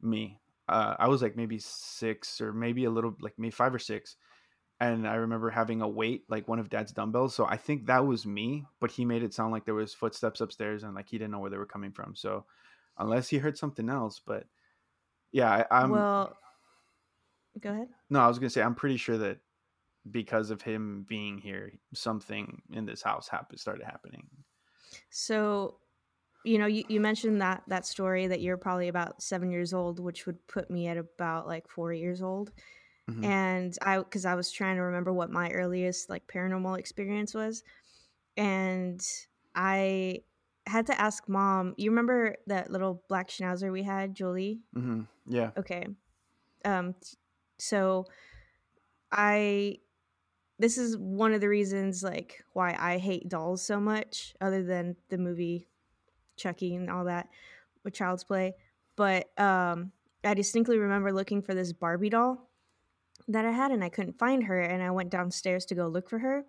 me. 0.00 0.40
Uh, 0.68 0.94
I 0.98 1.08
was 1.08 1.22
like 1.22 1.36
maybe 1.36 1.58
six 1.58 2.40
or 2.40 2.52
maybe 2.52 2.84
a 2.84 2.90
little 2.90 3.16
like 3.20 3.34
maybe 3.38 3.50
five 3.50 3.74
or 3.74 3.78
six, 3.78 4.16
and 4.80 5.08
I 5.08 5.14
remember 5.14 5.50
having 5.50 5.80
a 5.80 5.88
weight 5.88 6.24
like 6.28 6.46
one 6.46 6.58
of 6.58 6.68
Dad's 6.68 6.92
dumbbells. 6.92 7.34
So 7.34 7.46
I 7.46 7.56
think 7.56 7.86
that 7.86 8.06
was 8.06 8.26
me, 8.26 8.64
but 8.80 8.90
he 8.90 9.04
made 9.06 9.22
it 9.22 9.32
sound 9.34 9.52
like 9.52 9.64
there 9.64 9.74
was 9.74 9.94
footsteps 9.94 10.40
upstairs 10.42 10.82
and 10.82 10.94
like 10.94 11.08
he 11.08 11.18
didn't 11.18 11.30
know 11.32 11.38
where 11.40 11.50
they 11.50 11.56
were 11.56 11.66
coming 11.66 11.92
from. 11.92 12.14
So 12.14 12.44
unless 12.98 13.28
he 13.28 13.38
heard 13.38 13.56
something 13.56 13.88
else, 13.88 14.20
but 14.24 14.44
yeah, 15.32 15.64
I, 15.70 15.82
I'm 15.84 16.06
Well, 16.08 16.38
go 17.60 17.70
ahead. 17.72 17.88
no, 18.10 18.20
I 18.20 18.28
was 18.28 18.38
gonna 18.38 18.50
say 18.50 18.62
I'm 18.62 18.74
pretty 18.74 18.96
sure 18.96 19.18
that 19.18 19.40
because 20.10 20.50
of 20.50 20.62
him 20.62 21.04
being 21.04 21.38
here, 21.38 21.74
something 21.94 22.62
in 22.72 22.86
this 22.86 23.02
house 23.02 23.28
happened 23.28 23.60
started 23.60 23.84
happening. 23.84 24.30
So, 25.10 25.80
you 26.44 26.58
know, 26.58 26.66
you, 26.66 26.84
you 26.88 27.00
mentioned 27.00 27.42
that 27.42 27.64
that 27.68 27.86
story 27.86 28.26
that 28.28 28.40
you're 28.40 28.58
probably 28.58 28.88
about 28.88 29.22
seven 29.22 29.50
years 29.50 29.74
old, 29.74 30.00
which 30.00 30.26
would 30.26 30.46
put 30.48 30.70
me 30.70 30.88
at 30.88 30.98
about 30.98 31.46
like 31.46 31.68
four 31.68 31.92
years 31.92 32.22
old. 32.22 32.52
hmm 33.08 33.30
And 33.32 33.76
I, 33.82 33.98
because 33.98 34.26
I 34.26 34.34
was 34.36 34.52
trying 34.52 34.76
to 34.76 34.82
remember 34.82 35.12
what 35.12 35.30
my 35.30 35.50
earliest 35.52 36.10
like 36.10 36.26
paranormal 36.28 36.78
experience 36.78 37.34
was, 37.34 37.64
and 38.36 39.04
I 39.54 40.24
had 40.68 40.86
to 40.86 41.00
ask 41.00 41.28
mom. 41.28 41.74
You 41.76 41.90
remember 41.90 42.36
that 42.46 42.70
little 42.70 43.02
black 43.08 43.28
schnauzer 43.28 43.72
we 43.72 43.82
had, 43.82 44.14
Julie? 44.14 44.60
hmm 44.74 45.02
Yeah. 45.26 45.50
Okay. 45.56 45.86
Um. 46.64 46.94
So 47.58 48.06
I 49.10 49.78
this 50.58 50.76
is 50.76 50.96
one 50.96 51.32
of 51.32 51.40
the 51.40 51.48
reasons 51.48 52.02
like 52.02 52.42
why 52.52 52.76
I 52.78 52.98
hate 52.98 53.28
dolls 53.28 53.62
so 53.62 53.78
much, 53.80 54.34
other 54.40 54.62
than 54.62 54.96
the 55.08 55.18
movie 55.18 55.68
Chucky 56.36 56.74
and 56.74 56.90
all 56.90 57.04
that 57.04 57.28
with 57.84 57.94
Child's 57.94 58.24
Play. 58.24 58.54
But 58.96 59.28
um, 59.38 59.92
I 60.24 60.34
distinctly 60.34 60.78
remember 60.78 61.12
looking 61.12 61.42
for 61.42 61.54
this 61.54 61.72
Barbie 61.72 62.10
doll 62.10 62.50
that 63.28 63.44
I 63.44 63.52
had, 63.52 63.70
and 63.70 63.84
I 63.84 63.88
couldn't 63.88 64.18
find 64.18 64.44
her. 64.44 64.60
And 64.60 64.82
I 64.82 64.90
went 64.90 65.10
downstairs 65.10 65.64
to 65.66 65.76
go 65.76 65.86
look 65.86 66.10
for 66.10 66.18
her, 66.18 66.44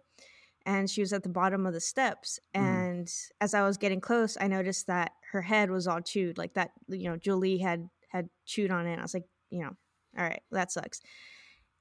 and 0.66 0.90
she 0.90 1.02
was 1.02 1.14
at 1.14 1.22
the 1.22 1.30
bottom 1.30 1.68
of 1.68 1.74
the 1.74 1.80
steps. 1.80 2.40
Mhm. 2.56 2.62
And 3.00 3.10
as 3.40 3.54
I 3.54 3.64
was 3.64 3.78
getting 3.78 4.02
close, 4.02 4.38
I 4.40 4.48
noticed 4.48 4.88
that 4.88 5.14
her 5.32 5.42
head 5.42 5.72
was 5.72 5.88
all 5.88 6.02
chewed, 6.02 6.38
like 6.38 6.54
that. 6.56 6.72
You 6.90 7.10
know, 7.10 7.18
Julie 7.18 7.60
had 7.60 7.90
had 8.10 8.30
chewed 8.46 8.72
on 8.72 8.88
it. 8.88 9.00
I 9.00 9.02
was 9.02 9.14
like, 9.14 9.26
you 9.50 9.62
know, 9.62 9.72
all 10.18 10.26
right, 10.26 10.42
that 10.52 10.72
sucks. 10.72 11.00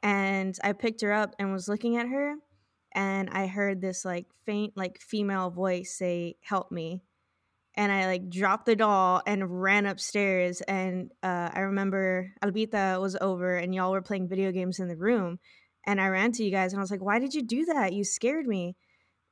And 0.03 0.57
I 0.63 0.73
picked 0.75 1.01
her 1.01 1.13
up 1.13 1.35
and 1.39 1.53
was 1.53 1.69
looking 1.69 1.97
at 1.97 2.09
her, 2.09 2.37
and 2.95 3.31
I 3.31 3.49
heard 3.49 3.81
this 3.81 4.05
like 4.05 4.27
faint, 4.47 4.77
like 4.77 5.01
female 5.01 5.51
voice 5.51 5.97
say, 5.97 6.37
"Help 6.41 6.71
me." 6.71 7.03
and 7.75 7.93
I 7.93 8.07
like 8.07 8.29
dropped 8.29 8.67
the 8.67 8.75
doll 8.75 9.23
and 9.25 9.63
ran 9.63 9.87
upstairs. 9.87 10.61
And 10.63 11.13
uh, 11.23 11.51
I 11.55 11.61
remember 11.61 12.33
Albita 12.43 13.01
was 13.01 13.17
over 13.21 13.55
and 13.55 13.73
y'all 13.73 13.93
were 13.93 14.03
playing 14.03 14.27
video 14.27 14.51
games 14.51 14.81
in 14.81 14.89
the 14.89 14.97
room. 14.97 15.39
And 15.87 16.01
I 16.01 16.09
ran 16.09 16.33
to 16.33 16.43
you 16.43 16.51
guys 16.51 16.73
and 16.73 16.81
I 16.81 16.83
was 16.83 16.91
like, 16.91 17.05
why 17.05 17.21
did 17.21 17.35
you 17.35 17.43
do 17.43 17.67
that? 17.67 17.93
You 17.93 18.03
scared 18.03 18.49
me. 18.49 18.75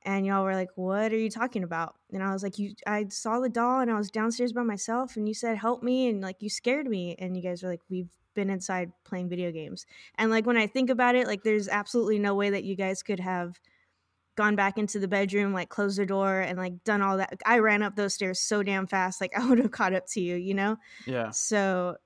And 0.07 0.25
y'all 0.25 0.45
were 0.45 0.55
like, 0.55 0.71
what 0.77 1.13
are 1.13 1.19
you 1.19 1.29
talking 1.29 1.65
about? 1.65 1.97
And 2.13 2.23
I 2.23 2.33
was 2.33 2.43
like, 2.43 2.59
you, 2.59 2.75
I 2.87 3.07
saw 3.09 3.41
the 3.41 3.49
doll 3.49 3.81
and 3.81 3.91
I 3.91 3.99
was 3.99 4.11
downstairs 4.11 4.53
by 4.53 4.63
myself 4.63 5.17
and 5.17 5.27
you 5.27 5.35
said, 5.35 5.59
help 5.59 5.83
me. 5.83 6.09
And 6.09 6.21
like, 6.21 6.37
you 6.41 6.49
scared 6.49 6.87
me. 6.87 7.17
And 7.19 7.37
you 7.37 7.43
guys 7.43 7.63
were 7.63 7.69
like, 7.69 7.83
we've 7.91 8.09
been 8.35 8.49
inside 8.49 8.93
playing 9.05 9.29
video 9.29 9.51
games. 9.51 9.85
And 10.15 10.31
like, 10.31 10.47
when 10.47 10.57
I 10.57 10.69
think 10.69 10.91
about 10.91 11.17
it, 11.17 11.27
like, 11.27 11.43
there's 11.43 11.69
absolutely 11.69 12.21
no 12.21 12.35
way 12.35 12.51
that 12.51 12.63
you 12.63 12.77
guys 12.77 13.03
could 13.03 13.19
have 13.19 13.59
gone 14.37 14.55
back 14.55 14.79
into 14.79 15.01
the 15.01 15.09
bedroom, 15.09 15.53
like 15.53 15.71
closed 15.71 15.99
the 15.99 16.07
door 16.07 16.41
and 16.41 16.57
like 16.57 16.85
done 16.85 17.03
all 17.03 17.17
that. 17.17 17.41
I 17.45 17.59
ran 17.59 17.83
up 17.83 17.97
those 17.97 18.15
stairs 18.15 18.39
so 18.39 18.63
damn 18.63 18.87
fast, 18.87 19.21
like 19.21 19.33
I 19.37 19.45
would 19.45 19.59
have 19.59 19.73
caught 19.73 19.93
up 19.93 20.07
to 20.11 20.21
you, 20.21 20.37
you 20.37 20.55
know? 20.55 20.77
Yeah. 21.07 21.31
So 21.31 21.97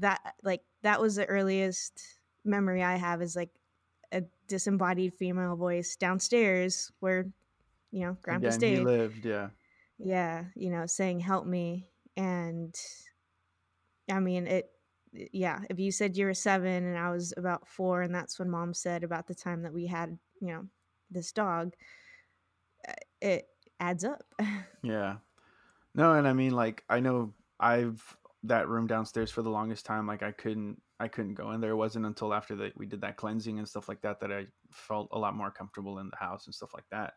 that 0.00 0.34
like 0.42 0.62
that 0.82 1.00
was 1.00 1.14
the 1.14 1.26
earliest 1.26 2.02
memory 2.44 2.82
I 2.82 2.96
have 2.96 3.22
is 3.22 3.36
like 3.36 3.50
a 4.10 4.22
disembodied 4.48 5.14
female 5.14 5.56
voice 5.56 5.94
downstairs 5.94 6.90
where, 7.00 7.26
you 7.94 8.00
know, 8.00 8.16
grandpa 8.22 8.50
stayed. 8.50 8.78
he 8.78 8.84
lived. 8.84 9.24
Yeah. 9.24 9.50
yeah, 9.98 10.44
you 10.56 10.68
know, 10.68 10.84
saying 10.84 11.20
help 11.20 11.46
me. 11.46 11.90
And 12.16 12.74
I 14.10 14.18
mean 14.18 14.48
it 14.48 14.68
yeah, 15.32 15.60
if 15.70 15.78
you 15.78 15.92
said 15.92 16.16
you 16.16 16.26
were 16.26 16.34
seven 16.34 16.84
and 16.84 16.98
I 16.98 17.10
was 17.10 17.32
about 17.36 17.68
four 17.68 18.02
and 18.02 18.12
that's 18.12 18.36
when 18.40 18.50
mom 18.50 18.74
said 18.74 19.04
about 19.04 19.28
the 19.28 19.34
time 19.34 19.62
that 19.62 19.72
we 19.72 19.86
had, 19.86 20.18
you 20.40 20.48
know, 20.48 20.64
this 21.08 21.30
dog, 21.30 21.74
uh, 22.88 22.92
it 23.20 23.46
adds 23.78 24.04
up. 24.04 24.24
Yeah. 24.82 25.16
No, 25.94 26.12
and 26.14 26.26
I 26.26 26.32
mean 26.32 26.50
like 26.50 26.82
I 26.90 26.98
know 26.98 27.32
I've 27.60 28.02
that 28.42 28.68
room 28.68 28.88
downstairs 28.88 29.30
for 29.30 29.40
the 29.42 29.50
longest 29.50 29.86
time 29.86 30.06
like 30.06 30.22
I 30.24 30.32
couldn't 30.32 30.82
I 30.98 31.06
couldn't 31.06 31.34
go 31.34 31.52
in 31.52 31.60
there. 31.60 31.70
It 31.70 31.76
wasn't 31.76 32.06
until 32.06 32.34
after 32.34 32.56
that 32.56 32.76
we 32.76 32.86
did 32.86 33.02
that 33.02 33.16
cleansing 33.16 33.58
and 33.58 33.68
stuff 33.68 33.88
like 33.88 34.02
that 34.02 34.18
that 34.20 34.32
I 34.32 34.46
felt 34.72 35.08
a 35.12 35.18
lot 35.18 35.36
more 35.36 35.52
comfortable 35.52 36.00
in 36.00 36.10
the 36.10 36.16
house 36.16 36.46
and 36.46 36.54
stuff 36.54 36.74
like 36.74 36.88
that. 36.90 37.14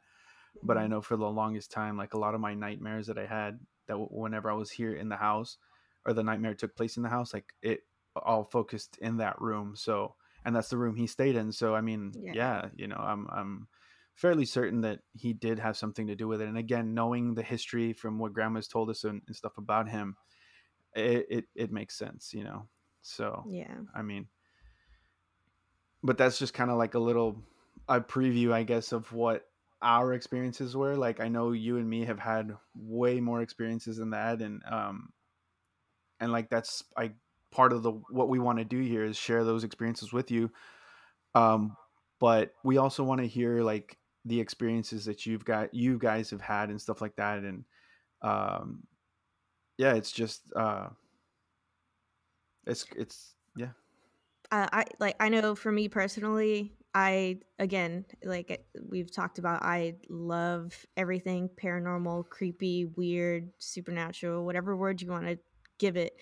But 0.63 0.77
I 0.77 0.81
mm-hmm. 0.81 0.91
know 0.91 1.01
for 1.01 1.17
the 1.17 1.29
longest 1.29 1.71
time 1.71 1.97
like 1.97 2.13
a 2.13 2.19
lot 2.19 2.35
of 2.35 2.41
my 2.41 2.53
nightmares 2.53 3.07
that 3.07 3.17
I 3.17 3.25
had 3.25 3.59
that 3.87 3.93
w- 3.93 4.09
whenever 4.09 4.49
I 4.49 4.55
was 4.55 4.71
here 4.71 4.93
in 4.93 5.09
the 5.09 5.15
house 5.15 5.57
or 6.05 6.13
the 6.13 6.23
nightmare 6.23 6.53
took 6.53 6.75
place 6.75 6.97
in 6.97 7.03
the 7.03 7.09
house 7.09 7.33
like 7.33 7.53
it 7.61 7.81
all 8.15 8.43
focused 8.43 8.97
in 8.99 9.17
that 9.17 9.39
room. 9.41 9.75
So 9.75 10.15
and 10.45 10.55
that's 10.55 10.69
the 10.69 10.77
room 10.77 10.95
he 10.95 11.07
stayed 11.07 11.35
in. 11.35 11.51
So 11.51 11.75
I 11.75 11.81
mean, 11.81 12.13
Yeah. 12.15 12.31
yeah, 12.33 12.69
you 12.75 12.87
know, 12.87 12.97
I'm 12.97 13.27
I'm 13.31 13.67
fairly 14.15 14.45
certain 14.45 14.81
that 14.81 14.99
he 15.13 15.33
did 15.33 15.59
have 15.59 15.77
something 15.77 16.07
to 16.07 16.15
do 16.15 16.27
with 16.27 16.41
it. 16.41 16.47
And 16.47 16.57
again, 16.57 16.93
knowing 16.93 17.35
the 17.35 17.43
history 17.43 17.93
from 17.93 18.17
what 18.17 18.33
grandma's 18.33 18.67
told 18.67 18.89
us 18.89 19.03
and, 19.03 19.21
and 19.27 19.35
stuff 19.35 19.57
about 19.57 19.89
him, 19.89 20.15
it, 20.95 21.27
it 21.29 21.45
it 21.55 21.71
makes 21.71 21.97
sense, 21.97 22.33
you 22.33 22.43
know. 22.43 22.67
So 23.01 23.45
yeah. 23.49 23.75
I 23.95 24.01
mean, 24.01 24.27
but 26.03 26.17
that's 26.17 26.39
just 26.39 26.53
kind 26.53 26.71
of 26.71 26.77
like 26.77 26.95
a 26.95 26.99
little 26.99 27.43
a 27.87 28.01
preview, 28.01 28.51
I 28.51 28.63
guess, 28.63 28.91
of 28.91 29.11
what 29.13 29.43
our 29.81 30.13
experiences 30.13 30.75
were. 30.75 30.95
Like 30.95 31.19
I 31.19 31.27
know 31.27 31.51
you 31.51 31.77
and 31.77 31.89
me 31.89 32.05
have 32.05 32.19
had 32.19 32.55
way 32.75 33.19
more 33.19 33.41
experiences 33.41 33.97
than 33.97 34.11
that, 34.11 34.41
and 34.41 34.61
um, 34.69 35.09
and 36.19 36.31
like 36.31 36.49
that's 36.49 36.83
I 36.95 37.11
part 37.51 37.73
of 37.73 37.83
the 37.83 37.91
what 37.91 38.29
we 38.29 38.39
want 38.39 38.59
to 38.59 38.65
do 38.65 38.79
here 38.79 39.03
is 39.03 39.17
share 39.17 39.43
those 39.43 39.63
experiences 39.63 40.11
with 40.11 40.31
you. 40.31 40.51
Um, 41.35 41.75
but 42.19 42.53
we 42.63 42.77
also 42.77 43.03
want 43.03 43.21
to 43.21 43.27
hear 43.27 43.61
like 43.61 43.97
the 44.25 44.39
experiences 44.39 45.05
that 45.05 45.25
you've 45.25 45.45
got, 45.45 45.73
you 45.73 45.97
guys 45.97 46.29
have 46.31 46.41
had, 46.41 46.69
and 46.69 46.81
stuff 46.81 47.01
like 47.01 47.15
that, 47.17 47.39
and 47.39 47.63
um, 48.21 48.83
yeah, 49.77 49.93
it's 49.93 50.11
just 50.11 50.41
uh, 50.55 50.87
it's 52.65 52.85
it's 52.95 53.35
yeah. 53.55 53.69
uh, 54.51 54.67
I 54.71 54.85
like 54.99 55.15
I 55.19 55.29
know 55.29 55.55
for 55.55 55.71
me 55.71 55.87
personally, 55.87 56.73
I 56.97 57.37
again 57.59 58.05
like 58.23 58.49
eh, 58.49 58.79
we've 58.89 59.11
talked 59.11 59.37
about. 59.37 59.61
I 59.61 59.97
love 60.09 60.73
everything 60.97 61.47
paranormal, 61.47 62.27
creepy, 62.29 62.85
weird, 62.85 63.51
supernatural, 63.59 64.43
whatever 64.43 64.75
word 64.75 64.99
you 64.99 65.11
want 65.11 65.27
to 65.27 65.37
give 65.77 65.95
it. 65.95 66.13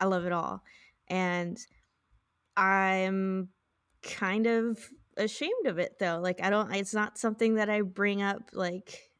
I 0.00 0.06
love 0.06 0.26
it 0.26 0.32
all, 0.32 0.64
and 1.06 1.56
I'm 2.56 3.50
kind 4.02 4.48
of 4.48 4.90
ashamed 5.16 5.66
of 5.66 5.78
it 5.78 6.00
though. 6.00 6.18
Like 6.20 6.42
I 6.42 6.50
don't. 6.50 6.74
It's 6.74 6.94
not 6.94 7.16
something 7.16 7.54
that 7.54 7.70
I 7.70 7.82
bring 7.82 8.20
up 8.20 8.50
like 8.52 9.10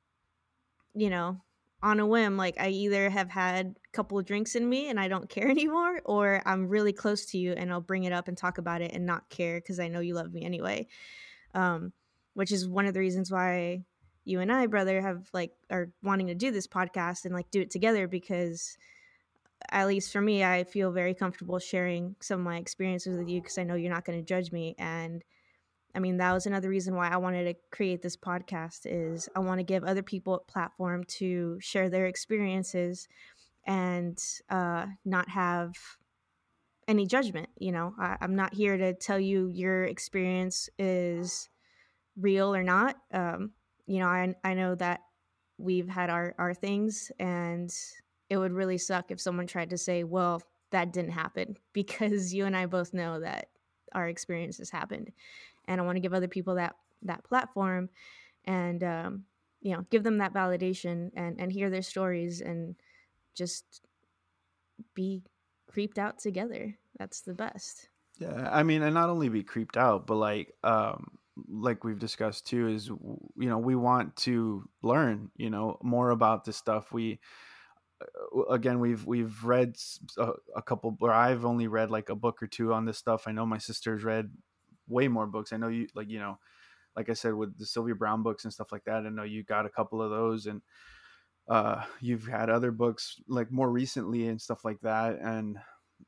you 0.94 1.10
know 1.10 1.40
on 1.84 2.00
a 2.00 2.06
whim 2.06 2.38
like 2.38 2.56
i 2.58 2.68
either 2.68 3.10
have 3.10 3.28
had 3.28 3.66
a 3.66 3.90
couple 3.92 4.18
of 4.18 4.24
drinks 4.24 4.56
in 4.56 4.66
me 4.66 4.88
and 4.88 4.98
i 4.98 5.06
don't 5.06 5.28
care 5.28 5.48
anymore 5.50 6.00
or 6.06 6.42
i'm 6.46 6.66
really 6.66 6.94
close 6.94 7.26
to 7.26 7.38
you 7.38 7.52
and 7.52 7.70
i'll 7.70 7.80
bring 7.80 8.04
it 8.04 8.12
up 8.12 8.26
and 8.26 8.38
talk 8.38 8.56
about 8.56 8.80
it 8.80 8.90
and 8.92 9.04
not 9.04 9.28
care 9.28 9.60
because 9.60 9.78
i 9.78 9.86
know 9.86 10.00
you 10.00 10.14
love 10.14 10.32
me 10.32 10.44
anyway. 10.44 10.88
Um, 11.54 11.92
which 12.32 12.50
is 12.50 12.66
one 12.66 12.86
of 12.86 12.94
the 12.94 13.00
reasons 13.00 13.30
why 13.30 13.84
you 14.24 14.40
and 14.40 14.50
i 14.50 14.66
brother 14.66 15.00
have 15.00 15.28
like 15.32 15.52
are 15.70 15.90
wanting 16.02 16.26
to 16.28 16.34
do 16.34 16.50
this 16.50 16.66
podcast 16.66 17.26
and 17.26 17.34
like 17.34 17.50
do 17.50 17.60
it 17.60 17.70
together 17.70 18.08
because 18.08 18.76
at 19.70 19.86
least 19.86 20.10
for 20.10 20.20
me 20.20 20.42
i 20.42 20.64
feel 20.64 20.90
very 20.90 21.14
comfortable 21.14 21.58
sharing 21.58 22.16
some 22.20 22.40
of 22.40 22.44
my 22.44 22.56
experiences 22.56 23.16
with 23.16 23.28
you 23.28 23.40
because 23.40 23.58
i 23.58 23.62
know 23.62 23.74
you're 23.74 23.92
not 23.92 24.04
going 24.04 24.18
to 24.18 24.24
judge 24.24 24.50
me 24.50 24.74
and 24.78 25.22
I 25.94 26.00
mean, 26.00 26.16
that 26.16 26.32
was 26.32 26.46
another 26.46 26.68
reason 26.68 26.96
why 26.96 27.08
I 27.08 27.16
wanted 27.16 27.44
to 27.44 27.54
create 27.70 28.02
this 28.02 28.16
podcast 28.16 28.80
is 28.84 29.28
I 29.36 29.40
want 29.40 29.60
to 29.60 29.64
give 29.64 29.84
other 29.84 30.02
people 30.02 30.34
a 30.34 30.40
platform 30.40 31.04
to 31.18 31.58
share 31.60 31.88
their 31.88 32.06
experiences 32.06 33.06
and 33.66 34.18
uh, 34.50 34.86
not 35.04 35.28
have 35.28 35.72
any 36.88 37.06
judgment. 37.06 37.48
You 37.58 37.72
know, 37.72 37.94
I, 37.98 38.16
I'm 38.20 38.34
not 38.34 38.54
here 38.54 38.76
to 38.76 38.92
tell 38.92 39.20
you 39.20 39.48
your 39.48 39.84
experience 39.84 40.68
is 40.78 41.48
real 42.16 42.54
or 42.54 42.64
not. 42.64 42.96
Um, 43.12 43.52
you 43.86 44.00
know, 44.00 44.08
I 44.08 44.34
I 44.42 44.54
know 44.54 44.74
that 44.74 45.00
we've 45.58 45.88
had 45.88 46.10
our 46.10 46.34
our 46.38 46.54
things, 46.54 47.12
and 47.20 47.72
it 48.28 48.36
would 48.36 48.52
really 48.52 48.78
suck 48.78 49.10
if 49.10 49.20
someone 49.20 49.46
tried 49.46 49.70
to 49.70 49.78
say, 49.78 50.02
"Well, 50.02 50.42
that 50.70 50.92
didn't 50.92 51.12
happen," 51.12 51.56
because 51.72 52.34
you 52.34 52.46
and 52.46 52.56
I 52.56 52.66
both 52.66 52.92
know 52.92 53.20
that 53.20 53.48
our 53.92 54.08
experiences 54.08 54.70
happened 54.70 55.12
and 55.66 55.80
I 55.80 55.84
want 55.84 55.96
to 55.96 56.00
give 56.00 56.14
other 56.14 56.28
people 56.28 56.56
that 56.56 56.74
that 57.02 57.24
platform 57.24 57.90
and 58.44 58.82
um, 58.82 59.24
you 59.60 59.74
know 59.74 59.86
give 59.90 60.02
them 60.02 60.18
that 60.18 60.34
validation 60.34 61.10
and 61.16 61.40
and 61.40 61.52
hear 61.52 61.70
their 61.70 61.82
stories 61.82 62.40
and 62.40 62.76
just 63.34 63.82
be 64.94 65.22
creeped 65.66 65.98
out 65.98 66.18
together. 66.18 66.76
That's 66.98 67.20
the 67.22 67.34
best. 67.34 67.88
Yeah, 68.18 68.48
I 68.50 68.62
mean, 68.62 68.82
and 68.82 68.94
not 68.94 69.10
only 69.10 69.28
be 69.28 69.42
creeped 69.42 69.76
out, 69.76 70.06
but 70.06 70.16
like, 70.16 70.54
um, 70.62 71.18
like 71.48 71.82
we've 71.82 71.98
discussed 71.98 72.46
too, 72.46 72.68
is 72.68 72.86
you 72.88 73.48
know 73.48 73.58
we 73.58 73.74
want 73.74 74.14
to 74.16 74.68
learn, 74.82 75.30
you 75.36 75.50
know, 75.50 75.78
more 75.82 76.10
about 76.10 76.44
this 76.44 76.56
stuff. 76.56 76.92
We 76.92 77.18
uh, 78.00 78.44
again, 78.44 78.78
we've 78.78 79.04
we've 79.04 79.42
read 79.44 79.74
a 80.16 80.62
couple, 80.62 80.96
or 81.00 81.12
I've 81.12 81.44
only 81.44 81.66
read 81.66 81.90
like 81.90 82.08
a 82.08 82.14
book 82.14 82.40
or 82.40 82.46
two 82.46 82.72
on 82.72 82.84
this 82.84 82.98
stuff. 82.98 83.24
I 83.26 83.32
know 83.32 83.46
my 83.46 83.58
sister's 83.58 84.04
read 84.04 84.30
way 84.88 85.08
more 85.08 85.26
books. 85.26 85.52
I 85.52 85.56
know 85.56 85.68
you 85.68 85.88
like 85.94 86.08
you 86.08 86.18
know, 86.18 86.38
like 86.96 87.10
I 87.10 87.14
said 87.14 87.34
with 87.34 87.58
the 87.58 87.66
Sylvia 87.66 87.94
Browne 87.94 88.22
books 88.22 88.44
and 88.44 88.52
stuff 88.52 88.72
like 88.72 88.84
that. 88.84 89.06
I 89.06 89.10
know 89.10 89.22
you 89.24 89.44
got 89.44 89.66
a 89.66 89.70
couple 89.70 90.02
of 90.02 90.10
those, 90.10 90.46
and 90.46 90.62
uh, 91.48 91.84
you've 92.00 92.26
had 92.26 92.48
other 92.50 92.70
books 92.70 93.20
like 93.28 93.50
more 93.50 93.70
recently 93.70 94.28
and 94.28 94.40
stuff 94.40 94.64
like 94.64 94.80
that, 94.80 95.18
and 95.20 95.58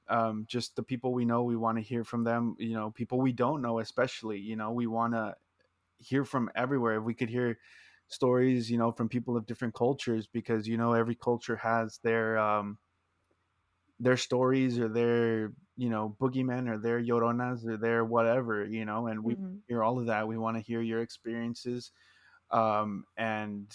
um, 0.08 0.46
just 0.48 0.76
the 0.76 0.82
people 0.82 1.12
we 1.12 1.24
know 1.24 1.42
we 1.42 1.56
want 1.56 1.78
to 1.78 1.82
hear 1.82 2.04
from 2.04 2.24
them 2.24 2.56
you 2.58 2.74
know 2.74 2.90
people 2.90 3.20
we 3.20 3.32
don't 3.32 3.62
know 3.62 3.78
especially 3.80 4.38
you 4.38 4.56
know 4.56 4.72
we 4.72 4.86
want 4.86 5.14
to 5.14 5.34
hear 5.98 6.24
from 6.24 6.50
everywhere 6.54 6.98
if 6.98 7.04
we 7.04 7.14
could 7.14 7.30
hear 7.30 7.58
stories 8.08 8.70
you 8.70 8.78
know 8.78 8.92
from 8.92 9.08
people 9.08 9.36
of 9.36 9.46
different 9.46 9.74
cultures 9.74 10.26
because 10.26 10.68
you 10.68 10.76
know 10.76 10.92
every 10.92 11.14
culture 11.14 11.56
has 11.56 11.98
their 12.04 12.38
um 12.38 12.78
their 13.98 14.16
stories 14.16 14.78
or 14.78 14.88
their 14.88 15.52
you 15.76 15.90
know 15.90 16.16
boogeymen 16.20 16.68
or 16.68 16.78
their 16.78 17.00
lloronas 17.02 17.66
or 17.66 17.76
their 17.76 18.04
whatever 18.04 18.64
you 18.64 18.84
know 18.84 19.06
and 19.08 19.22
we 19.22 19.36
hmm 19.36 19.62
hear 19.68 19.82
all 19.82 19.98
of 19.98 20.06
that 20.06 20.26
we 20.28 20.38
want 20.38 20.56
to 20.56 20.62
hear 20.62 20.80
your 20.80 21.00
experiences 21.00 21.92
um 22.50 23.04
and 23.16 23.72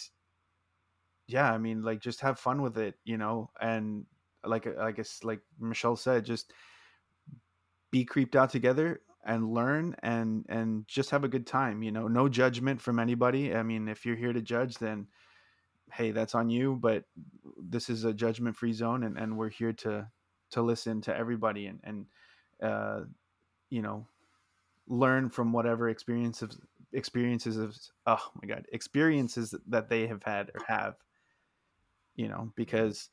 yeah 1.28 1.52
i 1.52 1.58
mean 1.58 1.82
like 1.82 2.00
just 2.00 2.22
have 2.22 2.40
fun 2.40 2.62
with 2.62 2.78
it 2.78 2.96
you 3.04 3.18
know 3.18 3.50
and 3.62 4.06
like 4.44 4.68
i 4.78 4.92
guess 4.92 5.24
like 5.24 5.42
michelle 5.60 5.96
said 5.96 6.26
just 6.26 6.52
be 7.92 8.06
creeped 8.06 8.36
out 8.36 8.50
together 8.50 9.02
and 9.26 9.54
learn 9.54 9.96
and 10.02 10.46
and 10.50 10.88
just 10.88 11.12
have 11.12 11.24
a 11.24 11.28
good 11.30 11.46
time 11.46 11.84
you 11.84 11.92
know 11.92 12.08
no 12.08 12.28
judgment 12.28 12.82
from 12.82 13.00
anybody 13.00 13.54
i 13.54 13.62
mean 13.62 13.88
if 13.88 14.06
you're 14.06 14.16
here 14.16 14.34
to 14.34 14.42
judge 14.42 14.76
then 14.78 15.08
hey 15.94 16.12
that's 16.12 16.36
on 16.36 16.50
you 16.50 16.76
but 16.76 17.06
this 17.62 17.90
is 17.90 18.04
a 18.06 18.14
judgment 18.14 18.56
free 18.56 18.74
zone 18.74 19.04
and, 19.04 19.18
and 19.18 19.38
we're 19.38 19.50
here 19.50 19.74
to 19.74 20.08
to 20.52 20.62
listen 20.62 21.02
to 21.02 21.16
everybody 21.16 21.68
and 21.68 21.80
and 21.84 22.06
uh 22.62 23.02
you 23.70 23.82
know 23.82 24.06
learn 24.88 25.30
from 25.30 25.54
whatever 25.54 25.90
experiences 25.90 26.60
experiences 26.94 27.58
of 27.58 27.76
oh 28.08 28.32
my 28.42 28.48
god 28.48 28.66
experiences 28.72 29.56
that 29.68 29.90
they 29.90 30.08
have 30.08 30.24
had 30.24 30.52
or 30.54 30.62
have 30.68 30.96
you 32.16 32.28
know 32.28 32.52
because 32.56 33.10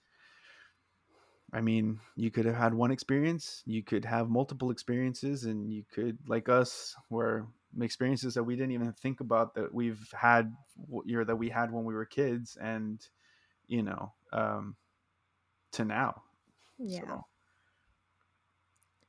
I 1.53 1.63
mean, 1.63 1.99
you 2.15 2.31
could 2.31 2.45
have 2.45 2.57
had 2.57 2.75
one 2.75 2.91
experience, 2.91 3.63
you 3.65 3.83
could 3.83 4.05
have 4.05 4.29
multiple 4.29 4.71
experiences, 4.71 5.45
and 5.45 5.73
you 5.73 5.83
could, 5.91 6.19
like 6.27 6.49
us, 6.49 6.95
where 7.09 7.47
experiences 7.81 8.35
that 8.35 8.45
we 8.45 8.55
didn't 8.55 8.73
even 8.73 8.93
think 8.93 9.21
about 9.21 9.55
that 9.55 9.73
we've 9.73 10.13
had, 10.13 10.55
or 10.93 11.25
that 11.25 11.37
we 11.37 11.49
had 11.49 11.73
when 11.73 11.85
we 11.85 11.95
were 11.95 12.05
kids, 12.05 12.59
and 12.61 13.01
you 13.67 13.83
know, 13.83 14.13
um, 14.33 14.77
to 15.73 15.85
now. 15.87 16.23
Yeah. 16.79 17.01
So, 17.01 17.25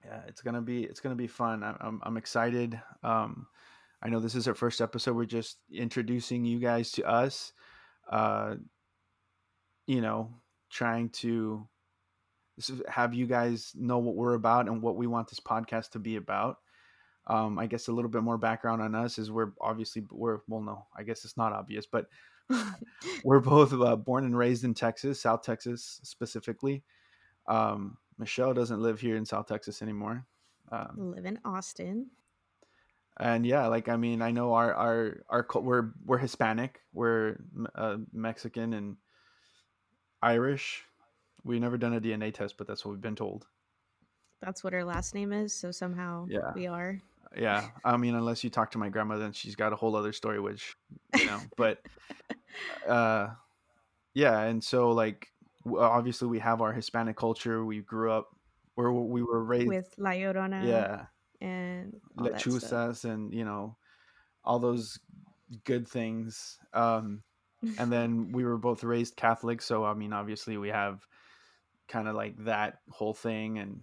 yeah, 0.05 0.21
it's 0.27 0.41
gonna 0.41 0.61
be 0.61 0.83
it's 0.83 0.99
gonna 0.99 1.15
be 1.15 1.27
fun. 1.27 1.63
I'm 1.63 1.77
I'm, 1.79 2.01
I'm 2.03 2.17
excited. 2.17 2.79
Um, 3.03 3.47
I 4.01 4.09
know 4.09 4.19
this 4.19 4.35
is 4.35 4.47
our 4.47 4.55
first 4.55 4.81
episode. 4.81 5.15
We're 5.15 5.25
just 5.25 5.57
introducing 5.71 6.45
you 6.45 6.59
guys 6.59 6.91
to 6.93 7.03
us. 7.03 7.51
Uh, 8.09 8.55
you 9.88 10.01
know, 10.01 10.33
trying 10.69 11.09
to 11.09 11.67
have 12.88 13.13
you 13.13 13.25
guys 13.25 13.71
know 13.75 13.97
what 13.97 14.15
we're 14.15 14.33
about 14.33 14.67
and 14.67 14.81
what 14.81 14.95
we 14.95 15.07
want 15.07 15.27
this 15.29 15.39
podcast 15.39 15.91
to 15.91 15.99
be 15.99 16.15
about. 16.15 16.57
Um, 17.27 17.59
I 17.59 17.67
guess 17.67 17.88
a 17.88 17.91
little 17.91 18.09
bit 18.09 18.23
more 18.23 18.38
background 18.38 18.81
on 18.81 18.95
us 18.95 19.17
is 19.19 19.31
we're 19.31 19.51
obviously 19.61 20.03
we're 20.09 20.39
well 20.47 20.61
no 20.61 20.88
I 20.97 21.03
guess 21.03 21.25
it's 21.25 21.38
not 21.38 21.53
obvious 21.53 21.85
but 21.85 22.07
we're 23.23 23.39
both 23.39 23.71
uh, 23.71 23.95
born 23.95 24.25
and 24.25 24.35
raised 24.35 24.63
in 24.63 24.73
Texas 24.73 25.21
South 25.21 25.43
Texas 25.43 25.99
specifically. 26.03 26.83
Um, 27.48 27.98
Michelle 28.17 28.53
doesn't 28.53 28.81
live 28.81 29.00
here 29.00 29.15
in 29.15 29.25
South 29.25 29.48
Texas 29.48 29.81
anymore. 29.81 30.25
Um, 30.72 31.13
Live 31.15 31.25
in 31.25 31.39
Austin. 31.46 32.08
And 33.19 33.46
yeah, 33.46 33.67
like 33.67 33.89
I 33.89 33.98
mean, 33.98 34.22
I 34.22 34.31
know 34.31 34.53
our 34.53 34.74
our 34.74 35.22
our 35.29 35.46
we're 35.62 35.91
we're 36.05 36.17
Hispanic, 36.17 36.81
we're 36.93 37.38
uh, 37.75 37.98
Mexican 38.13 38.74
and 38.74 38.98
Irish 40.22 40.86
we 41.43 41.60
never 41.60 41.77
done 41.77 41.93
a 41.93 42.01
DNA 42.01 42.34
test, 42.34 42.58
but 42.58 42.67
that's 42.67 42.86
what 42.86 42.91
we've 42.91 43.01
been 43.01 43.15
told. 43.15 43.48
That's 44.41 44.63
what 44.63 44.74
her 44.74 44.84
last 44.84 45.13
name 45.13 45.34
is, 45.34 45.53
so 45.53 45.72
somehow 45.72 46.25
yeah. 46.29 46.51
we 46.55 46.67
are. 46.67 47.00
Yeah, 47.38 47.67
I 47.84 47.98
mean, 47.98 48.15
unless 48.15 48.43
you 48.43 48.50
talk 48.50 48.72
to 48.72 48.77
my 48.77 48.89
grandma, 48.89 49.17
then 49.17 49.34
she's 49.34 49.55
got 49.55 49.74
a 49.74 49.75
whole 49.75 49.96
other 49.96 50.13
story, 50.13 50.39
which 50.39 50.75
you 51.15 51.25
know. 51.25 51.39
but 51.58 51.80
uh, 52.88 53.30
yeah, 54.13 54.41
and 54.41 54.63
so 54.63 54.91
like 54.91 55.28
obviously 55.65 56.28
we 56.28 56.39
have 56.39 56.62
our 56.62 56.74
Hispanic 56.74 57.17
culture. 57.17 57.65
We 57.65 57.82
grew 57.82 58.12
up 58.12 58.28
where 58.76 58.91
we 58.91 59.24
were 59.24 59.43
raised 59.43 59.67
with 59.67 59.93
La 59.98 60.12
Llorona. 60.12 60.65
Yeah, 60.65 61.06
and 61.41 62.00
lechuzas, 62.17 63.06
and 63.06 63.34
you 63.34 63.45
know 63.45 63.78
all 64.43 64.60
those 64.60 65.00
good 65.65 65.88
things. 65.88 66.58
Um, 66.74 67.24
and 67.78 67.91
then 67.91 68.32
we 68.32 68.43
were 68.43 68.58
both 68.58 68.84
raised 68.84 69.15
Catholic, 69.15 69.62
so 69.62 69.84
I 69.84 69.93
mean, 69.93 70.13
obviously 70.13 70.58
we 70.58 70.69
have 70.69 71.06
kind 71.89 72.08
of 72.08 72.15
like 72.15 72.38
that 72.45 72.80
whole 72.91 73.13
thing 73.13 73.58
and 73.58 73.82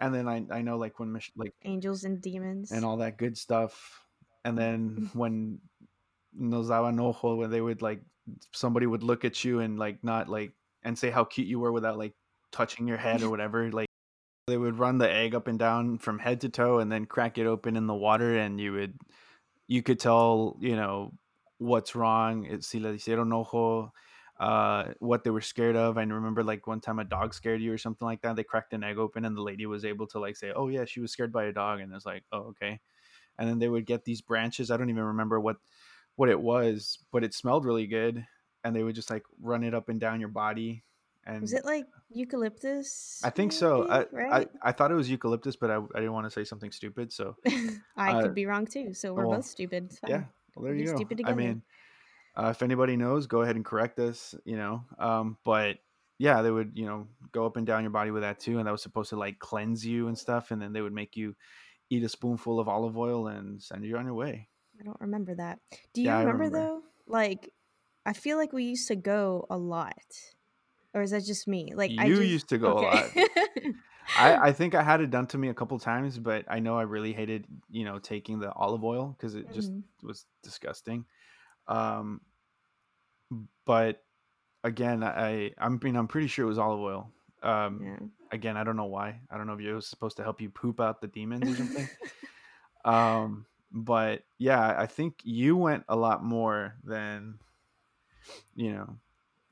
and 0.00 0.12
then 0.12 0.28
I, 0.28 0.44
I 0.50 0.60
know 0.62 0.76
like 0.76 0.98
when 0.98 1.12
Mich- 1.12 1.32
like 1.36 1.54
angels 1.64 2.02
and 2.02 2.20
demons 2.20 2.72
and 2.72 2.84
all 2.84 2.98
that 2.98 3.16
good 3.16 3.38
stuff 3.38 4.02
and 4.44 4.58
then 4.58 5.08
when 5.14 5.60
nos 6.36 6.68
daban 6.68 7.00
ojo 7.00 7.36
when 7.36 7.50
they 7.50 7.60
would 7.60 7.80
like 7.80 8.02
somebody 8.52 8.86
would 8.86 9.04
look 9.04 9.24
at 9.24 9.44
you 9.44 9.60
and 9.60 9.78
like 9.78 10.02
not 10.02 10.28
like 10.28 10.52
and 10.84 10.98
say 10.98 11.10
how 11.10 11.24
cute 11.24 11.46
you 11.46 11.58
were 11.58 11.72
without 11.72 11.98
like 11.98 12.14
touching 12.52 12.86
your 12.86 12.96
head 12.96 13.22
or 13.22 13.30
whatever 13.34 13.70
like 13.72 13.88
they 14.46 14.56
would 14.56 14.78
run 14.78 14.98
the 14.98 15.10
egg 15.10 15.34
up 15.34 15.48
and 15.48 15.58
down 15.58 15.98
from 15.98 16.18
head 16.18 16.40
to 16.42 16.48
toe 16.48 16.78
and 16.78 16.92
then 16.92 17.06
crack 17.06 17.38
it 17.38 17.46
open 17.46 17.76
in 17.76 17.86
the 17.86 17.94
water 17.94 18.36
and 18.36 18.60
you 18.60 18.72
would 18.72 18.98
you 19.66 19.82
could 19.82 19.98
tell 19.98 20.56
you 20.60 20.76
know 20.76 21.12
what's 21.58 21.94
wrong 21.94 22.44
It's 22.44 22.66
si 22.66 22.80
le 22.80 22.92
hicieron 22.92 23.32
ojo 23.32 23.92
uh, 24.38 24.92
what 24.98 25.22
they 25.22 25.30
were 25.30 25.40
scared 25.40 25.76
of. 25.76 25.96
I 25.96 26.02
remember 26.02 26.42
like 26.42 26.66
one 26.66 26.80
time 26.80 26.98
a 26.98 27.04
dog 27.04 27.34
scared 27.34 27.62
you 27.62 27.72
or 27.72 27.78
something 27.78 28.04
like 28.04 28.22
that. 28.22 28.36
They 28.36 28.42
cracked 28.44 28.72
an 28.72 28.82
egg 28.82 28.98
open 28.98 29.24
and 29.24 29.36
the 29.36 29.42
lady 29.42 29.66
was 29.66 29.84
able 29.84 30.06
to 30.08 30.18
like 30.18 30.36
say, 30.36 30.52
"Oh 30.54 30.68
yeah, 30.68 30.84
she 30.84 31.00
was 31.00 31.12
scared 31.12 31.32
by 31.32 31.44
a 31.44 31.52
dog," 31.52 31.80
and 31.80 31.92
it's 31.94 32.06
like, 32.06 32.24
"Oh 32.32 32.48
okay." 32.48 32.80
And 33.38 33.48
then 33.48 33.58
they 33.58 33.68
would 33.68 33.86
get 33.86 34.04
these 34.04 34.20
branches. 34.20 34.70
I 34.70 34.76
don't 34.76 34.90
even 34.90 35.04
remember 35.04 35.40
what 35.40 35.56
what 36.16 36.28
it 36.28 36.40
was, 36.40 36.98
but 37.12 37.24
it 37.24 37.34
smelled 37.34 37.64
really 37.64 37.86
good, 37.86 38.26
and 38.64 38.74
they 38.74 38.82
would 38.82 38.94
just 38.94 39.10
like 39.10 39.24
run 39.40 39.62
it 39.62 39.74
up 39.74 39.88
and 39.88 40.00
down 40.00 40.18
your 40.18 40.30
body. 40.30 40.82
And 41.26 41.40
was 41.40 41.52
it 41.52 41.64
like 41.64 41.86
eucalyptus? 42.10 43.20
I 43.24 43.30
think 43.30 43.52
maybe, 43.52 43.58
so. 43.58 43.88
I, 43.88 44.06
right? 44.12 44.48
I 44.62 44.68
I 44.68 44.72
thought 44.72 44.90
it 44.90 44.94
was 44.94 45.08
eucalyptus, 45.08 45.56
but 45.56 45.70
I, 45.70 45.76
I 45.76 46.00
didn't 46.00 46.12
want 46.12 46.26
to 46.26 46.30
say 46.30 46.44
something 46.44 46.70
stupid, 46.70 47.12
so 47.12 47.36
I 47.96 48.12
uh, 48.12 48.22
could 48.22 48.34
be 48.34 48.46
wrong 48.46 48.66
too. 48.66 48.92
So 48.92 49.14
we're 49.14 49.26
well, 49.26 49.38
both 49.38 49.46
stupid. 49.46 49.92
Yeah, 50.06 50.24
well, 50.54 50.64
there 50.64 50.72
we'll 50.72 50.80
you 50.80 50.86
go. 50.86 50.96
Stupid 50.96 51.18
together. 51.18 51.32
I 51.32 51.36
mean, 51.36 51.62
uh, 52.36 52.48
if 52.50 52.62
anybody 52.62 52.96
knows, 52.96 53.26
go 53.26 53.42
ahead 53.42 53.56
and 53.56 53.64
correct 53.64 53.98
us. 53.98 54.34
You 54.44 54.56
know, 54.56 54.84
um, 54.98 55.38
but 55.44 55.78
yeah, 56.18 56.42
they 56.42 56.50
would 56.50 56.72
you 56.74 56.84
know 56.84 57.06
go 57.32 57.46
up 57.46 57.56
and 57.56 57.66
down 57.66 57.84
your 57.84 57.90
body 57.90 58.10
with 58.10 58.22
that 58.22 58.38
too, 58.38 58.58
and 58.58 58.66
that 58.66 58.72
was 58.72 58.82
supposed 58.82 59.10
to 59.10 59.16
like 59.16 59.38
cleanse 59.38 59.84
you 59.84 60.08
and 60.08 60.18
stuff, 60.18 60.50
and 60.50 60.60
then 60.60 60.74
they 60.74 60.82
would 60.82 60.92
make 60.92 61.16
you 61.16 61.34
eat 61.88 62.04
a 62.04 62.08
spoonful 62.08 62.60
of 62.60 62.68
olive 62.68 62.98
oil 62.98 63.28
and 63.28 63.62
send 63.62 63.84
you 63.84 63.96
on 63.96 64.04
your 64.04 64.14
way. 64.14 64.48
I 64.78 64.84
don't 64.84 65.00
remember 65.00 65.34
that. 65.36 65.58
Do 65.94 66.02
you 66.02 66.08
yeah, 66.08 66.18
remember, 66.18 66.44
remember 66.44 66.58
though? 66.58 66.82
Like, 67.06 67.50
I 68.06 68.12
feel 68.12 68.36
like 68.36 68.52
we 68.52 68.64
used 68.64 68.88
to 68.88 68.96
go 68.96 69.46
a 69.50 69.56
lot, 69.56 69.94
or 70.92 71.02
is 71.02 71.10
that 71.10 71.24
just 71.24 71.48
me? 71.48 71.72
Like, 71.74 71.90
you 71.90 72.00
I 72.00 72.08
just, 72.08 72.22
used 72.22 72.48
to 72.50 72.58
go 72.58 72.78
okay. 72.78 72.86
a 73.16 73.20
lot. 73.20 73.74
I, 74.18 74.48
I 74.48 74.52
think 74.52 74.74
I 74.74 74.82
had 74.82 75.00
it 75.00 75.10
done 75.10 75.26
to 75.28 75.38
me 75.38 75.48
a 75.48 75.54
couple 75.54 75.78
times, 75.78 76.18
but 76.18 76.44
I 76.48 76.60
know 76.60 76.78
I 76.78 76.82
really 76.82 77.12
hated, 77.12 77.46
you 77.70 77.84
know, 77.84 77.98
taking 77.98 78.38
the 78.38 78.52
olive 78.52 78.84
oil 78.84 79.14
because 79.16 79.34
it 79.34 79.52
just 79.52 79.72
mm-hmm. 79.72 80.06
was 80.06 80.26
disgusting. 80.42 81.06
Um, 81.68 82.20
but 83.64 84.02
again, 84.62 85.02
I 85.02 85.52
I 85.58 85.68
mean 85.68 85.96
I'm 85.96 86.08
pretty 86.08 86.26
sure 86.26 86.44
it 86.44 86.48
was 86.48 86.58
olive 86.58 86.80
oil. 86.80 87.10
Um, 87.42 87.80
yeah. 87.82 88.06
Again, 88.32 88.56
I 88.56 88.64
don't 88.64 88.76
know 88.76 88.86
why. 88.86 89.20
I 89.30 89.36
don't 89.36 89.46
know 89.46 89.54
if 89.54 89.60
it 89.60 89.72
was 89.72 89.86
supposed 89.86 90.16
to 90.16 90.22
help 90.22 90.40
you 90.40 90.50
poop 90.50 90.80
out 90.80 91.00
the 91.00 91.06
demons 91.06 91.50
or 91.50 91.56
something. 91.56 91.88
um, 92.84 93.46
but 93.70 94.22
yeah, 94.38 94.74
I 94.78 94.86
think 94.86 95.20
you 95.22 95.56
went 95.56 95.84
a 95.88 95.96
lot 95.96 96.24
more 96.24 96.74
than 96.84 97.38
you 98.54 98.72
know 98.72 98.96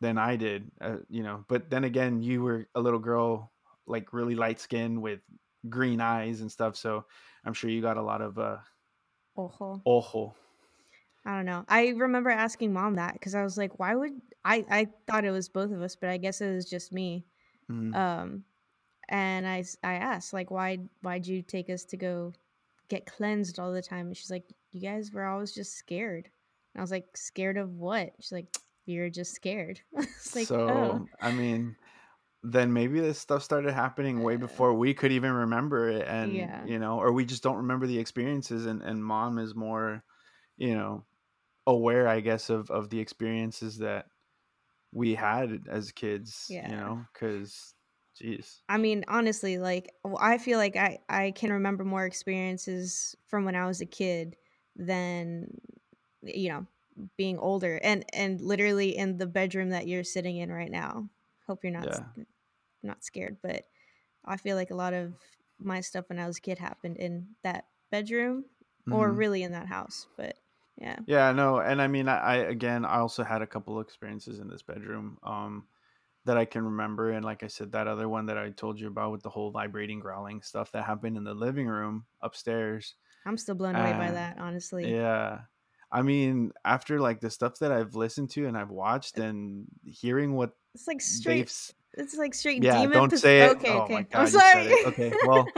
than 0.01 0.19
I 0.19 0.37
did. 0.37 0.71
Uh, 0.81 0.97
you 1.09 1.23
know, 1.23 1.45
but 1.49 1.71
then 1.71 1.85
again, 1.85 2.23
you 2.23 2.43
were 2.43 2.69
a 2.75 2.81
little 2.81 2.99
girl, 2.99 3.53
like 3.87 4.13
really 4.13 4.35
light 4.35 4.61
skin 4.61 5.01
with 5.01 5.21
green 5.69 6.01
eyes 6.01 6.41
and 6.41 6.51
stuff. 6.51 6.77
So 6.77 7.05
I'm 7.45 7.55
sure 7.55 7.71
you 7.71 7.81
got 7.81 7.97
a 7.97 8.03
lot 8.03 8.21
of 8.21 8.39
uh, 8.39 8.57
ojo. 9.37 9.81
Ojo. 9.87 10.35
I 11.25 11.37
don't 11.37 11.47
know. 11.47 11.65
I 11.69 11.89
remember 11.91 12.31
asking 12.31 12.73
mom 12.73 12.97
that 12.97 13.13
because 13.15 13.37
I 13.37 13.45
was 13.45 13.57
like, 13.57 13.79
why 13.79 13.95
would 13.95 14.21
I? 14.45 14.65
I 14.69 14.89
thought 15.07 15.25
it 15.25 15.31
was 15.31 15.49
both 15.49 15.71
of 15.71 15.81
us, 15.81 15.95
but 15.95 16.11
I 16.11 16.17
guess 16.17 16.41
it 16.41 16.53
was 16.53 16.69
just 16.69 16.93
me. 16.93 17.25
Mm-hmm. 17.71 17.95
Um, 17.95 18.45
and 19.09 19.47
I 19.47 19.65
I 19.85 19.95
asked 19.95 20.33
like, 20.33 20.51
why 20.51 20.79
why'd 21.03 21.27
you 21.27 21.43
take 21.43 21.71
us 21.71 21.85
to 21.87 21.97
go 21.97 22.33
get 22.89 23.07
cleansed 23.07 23.61
all 23.61 23.73
the 23.73 23.83
time? 23.83 24.09
And 24.09 24.17
she's 24.17 24.33
like, 24.33 24.45
you 24.73 24.81
guys 24.81 25.13
were 25.13 25.27
always 25.27 25.53
just 25.53 25.77
scared. 25.77 26.29
And 26.75 26.81
I 26.81 26.83
was 26.83 26.91
like, 26.91 27.17
scared 27.17 27.57
of 27.57 27.77
what? 27.77 28.13
She's 28.19 28.33
like, 28.33 28.47
you're 28.87 29.11
just 29.11 29.35
scared. 29.35 29.81
like, 29.95 30.07
oh. 30.37 30.45
so 30.45 30.69
oh. 30.69 31.07
I 31.21 31.33
mean, 31.33 31.77
then 32.43 32.73
maybe 32.73 33.01
this 33.01 33.19
stuff 33.19 33.43
started 33.43 33.73
happening 33.73 34.23
way 34.23 34.35
uh. 34.35 34.39
before 34.39 34.75
we 34.75 34.95
could 34.95 35.13
even 35.13 35.33
remember 35.33 35.89
it, 35.89 36.07
and 36.07 36.33
yeah. 36.33 36.65
you 36.65 36.79
know, 36.79 36.99
or 36.99 37.13
we 37.13 37.25
just 37.25 37.43
don't 37.43 37.57
remember 37.57 37.87
the 37.87 37.99
experiences. 37.99 38.67
And 38.67 38.83
and 38.83 39.05
mom 39.05 39.39
is 39.39 39.55
more, 39.55 40.03
you 40.57 40.75
know, 40.75 41.05
aware 41.67 42.09
i 42.09 42.21
guess 42.21 42.51
of 42.51 42.71
of 42.71 42.91
the 42.91 42.99
experiences 42.99 43.79
that 43.79 44.07
we 44.93 45.15
had 45.15 45.63
as 45.71 45.93
kids 45.93 46.47
yeah. 46.51 46.69
you 46.69 46.77
know 46.77 47.05
because 47.13 47.75
jeez 48.21 48.61
i 48.69 48.77
mean 48.77 49.05
honestly 49.09 49.59
like 49.59 49.93
i 50.19 50.39
feel 50.39 50.59
like 50.59 50.77
i 50.77 50.99
i 51.09 51.31
can 51.31 51.53
remember 51.53 51.85
more 51.85 52.05
experiences 52.05 53.17
from 53.29 53.45
when 53.45 53.55
i 53.55 53.67
was 53.67 53.81
a 53.81 53.87
kid 53.87 54.37
than 54.77 55.47
you 56.23 56.49
know 56.49 56.67
being 57.17 57.39
older 57.39 57.81
and 57.83 58.05
and 58.15 58.41
literally 58.41 58.97
in 58.97 59.19
the 59.19 59.27
bedroom 59.27 59.71
that 59.71 59.87
you're 59.87 60.05
sitting 60.05 60.37
in 60.37 60.51
right 60.53 60.71
now 60.71 61.09
hope 61.47 61.65
you're 61.65 61.73
not 61.73 61.89
yeah. 61.89 62.13
not 62.83 63.05
scared 63.05 63.39
but 63.43 63.65
i 64.25 64.37
feel 64.37 64.57
like 64.57 64.71
a 64.71 64.77
lot 64.77 64.95
of 64.95 65.15
my 65.59 65.81
stuff 65.81 66.09
when 66.09 66.19
I 66.19 66.27
was 66.27 66.39
a 66.39 66.43
kid 66.43 66.59
happened 66.59 66.99
in 66.99 67.37
that 67.43 67.69
bedroom 67.91 68.47
or 68.91 69.13
Mhm. 69.13 69.15
really 69.15 69.45
in 69.45 69.53
that 69.53 69.69
house. 69.69 70.09
But 70.17 70.39
yeah, 70.77 71.01
Yeah, 71.07 71.33
no, 71.33 71.59
and 71.61 71.83
I 71.83 71.89
mean, 71.89 72.09
I, 72.09 72.19
I 72.19 72.37
again, 72.37 72.85
I 72.85 72.99
also 72.99 73.25
had 73.25 73.43
a 73.43 73.47
couple 73.47 73.79
of 73.79 73.85
experiences 73.85 74.39
in 74.39 74.49
this 74.49 74.63
bedroom 74.63 75.19
um, 75.25 75.69
that 76.25 76.37
I 76.39 76.45
can 76.45 76.65
remember, 76.65 77.11
and 77.11 77.25
like 77.25 77.43
I 77.43 77.49
said, 77.49 77.73
that 77.73 77.89
other 77.89 78.09
one 78.09 78.27
that 78.27 78.39
I 78.39 78.51
told 78.51 78.81
you 78.81 78.89
about 78.89 79.13
with 79.13 79.23
the 79.23 79.31
whole 79.31 79.51
vibrating, 79.53 80.01
growling 80.01 80.43
stuff 80.43 80.73
that 80.73 80.85
happened 80.85 81.17
in 81.17 81.25
the 81.25 81.35
living 81.35 81.67
room 81.69 82.07
upstairs. 82.21 82.97
I'm 83.25 83.37
still 83.37 83.55
blown 83.57 83.77
away 83.77 83.93
by 83.95 84.11
Uh, 84.11 84.13
that, 84.13 84.39
honestly. 84.39 85.01
yeah, 85.03 85.45
I 85.93 86.03
mean, 86.03 86.53
after 86.65 86.99
like 87.01 87.21
the 87.21 87.31
stuff 87.31 87.59
that 87.59 87.71
I've 87.71 87.95
listened 87.95 88.31
to 88.31 88.47
and 88.47 88.57
I've 88.57 88.71
watched 88.71 89.19
and 89.19 89.67
hearing 89.85 90.35
what 90.35 90.53
It's 90.75 90.87
like 90.89 91.03
straight. 91.03 91.53
It's 91.95 92.17
like 92.17 92.33
straight 92.33 92.63
yeah, 92.63 92.79
demon. 92.79 92.93
don't 92.95 93.11
Pos- 93.11 93.21
say 93.21 93.41
it. 93.43 93.57
okay, 93.57 93.71
Oh 93.71 93.81
okay. 93.83 93.95
my 93.95 94.07
I'm 94.15 94.25
god, 94.25 94.29
sorry. 94.29 94.75
Okay, 94.87 95.13
well, 95.27 95.53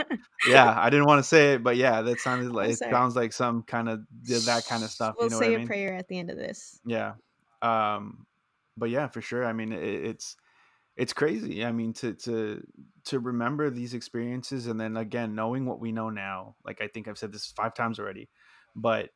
yeah, 0.49 0.75
I 0.77 0.89
didn't 0.89 1.05
want 1.05 1.19
to 1.19 1.23
say 1.23 1.53
it, 1.53 1.63
but 1.63 1.77
yeah, 1.77 2.01
that 2.01 2.19
sounded 2.19 2.51
like 2.51 2.71
it 2.71 2.79
sounds 2.79 3.15
like 3.15 3.31
some 3.31 3.63
kind 3.63 3.87
of 3.87 4.01
that 4.27 4.65
kind 4.67 4.83
of 4.83 4.89
stuff. 4.89 5.15
We'll 5.17 5.27
You 5.27 5.31
know 5.31 5.37
what 5.37 5.45
say 5.45 5.53
I 5.53 5.55
a 5.55 5.59
mean? 5.59 5.67
prayer 5.67 5.95
at 5.95 6.09
the 6.09 6.19
end 6.19 6.29
of 6.29 6.37
this. 6.37 6.81
Yeah. 6.85 7.13
Um, 7.61 8.25
but 8.77 8.89
yeah, 8.89 9.07
for 9.07 9.21
sure. 9.21 9.45
I 9.45 9.53
mean, 9.53 9.71
it, 9.71 9.81
it's 9.81 10.35
it's 10.97 11.13
crazy. 11.13 11.63
I 11.63 11.71
mean, 11.71 11.93
to 11.93 12.13
to 12.13 12.61
to 13.05 13.19
remember 13.19 13.69
these 13.69 13.93
experiences 13.93 14.67
and 14.67 14.79
then 14.79 14.97
again 14.97 15.35
knowing 15.35 15.65
what 15.65 15.79
we 15.79 15.93
know 15.93 16.09
now. 16.09 16.55
Like 16.65 16.81
I 16.81 16.87
think 16.87 17.07
I've 17.07 17.17
said 17.17 17.31
this 17.31 17.45
five 17.47 17.73
times 17.73 17.99
already, 17.99 18.29
but 18.75 19.09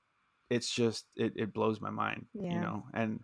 it's 0.49 0.71
just 0.71 1.05
it, 1.15 1.33
it 1.35 1.53
blows 1.53 1.79
my 1.81 1.89
mind. 1.89 2.25
You 2.55 2.61
know, 2.61 2.83
and 2.93 3.19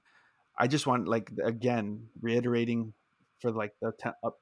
I 0.58 0.68
just 0.68 0.88
want 0.88 1.08
like 1.08 1.32
again 1.44 2.08
reiterating 2.22 2.94
for 3.40 3.52
like 3.52 3.74
the 3.82 3.92
ten, 4.00 4.14
up 4.24 4.38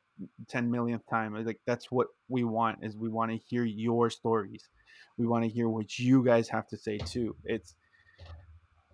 10 0.47 0.69
millionth 0.69 1.01
time 1.09 1.33
like 1.43 1.59
that's 1.65 1.91
what 1.91 2.07
we 2.29 2.43
want 2.43 2.77
is 2.83 2.95
we 2.95 3.09
want 3.09 3.31
to 3.31 3.37
hear 3.37 3.63
your 3.63 4.09
stories. 4.09 4.69
We 5.17 5.25
want 5.25 5.43
to 5.43 5.49
hear 5.49 5.67
what 5.69 5.97
you 5.97 6.23
guys 6.23 6.47
have 6.49 6.67
to 6.69 6.77
say 6.77 6.97
too. 6.99 7.35
It's 7.45 7.75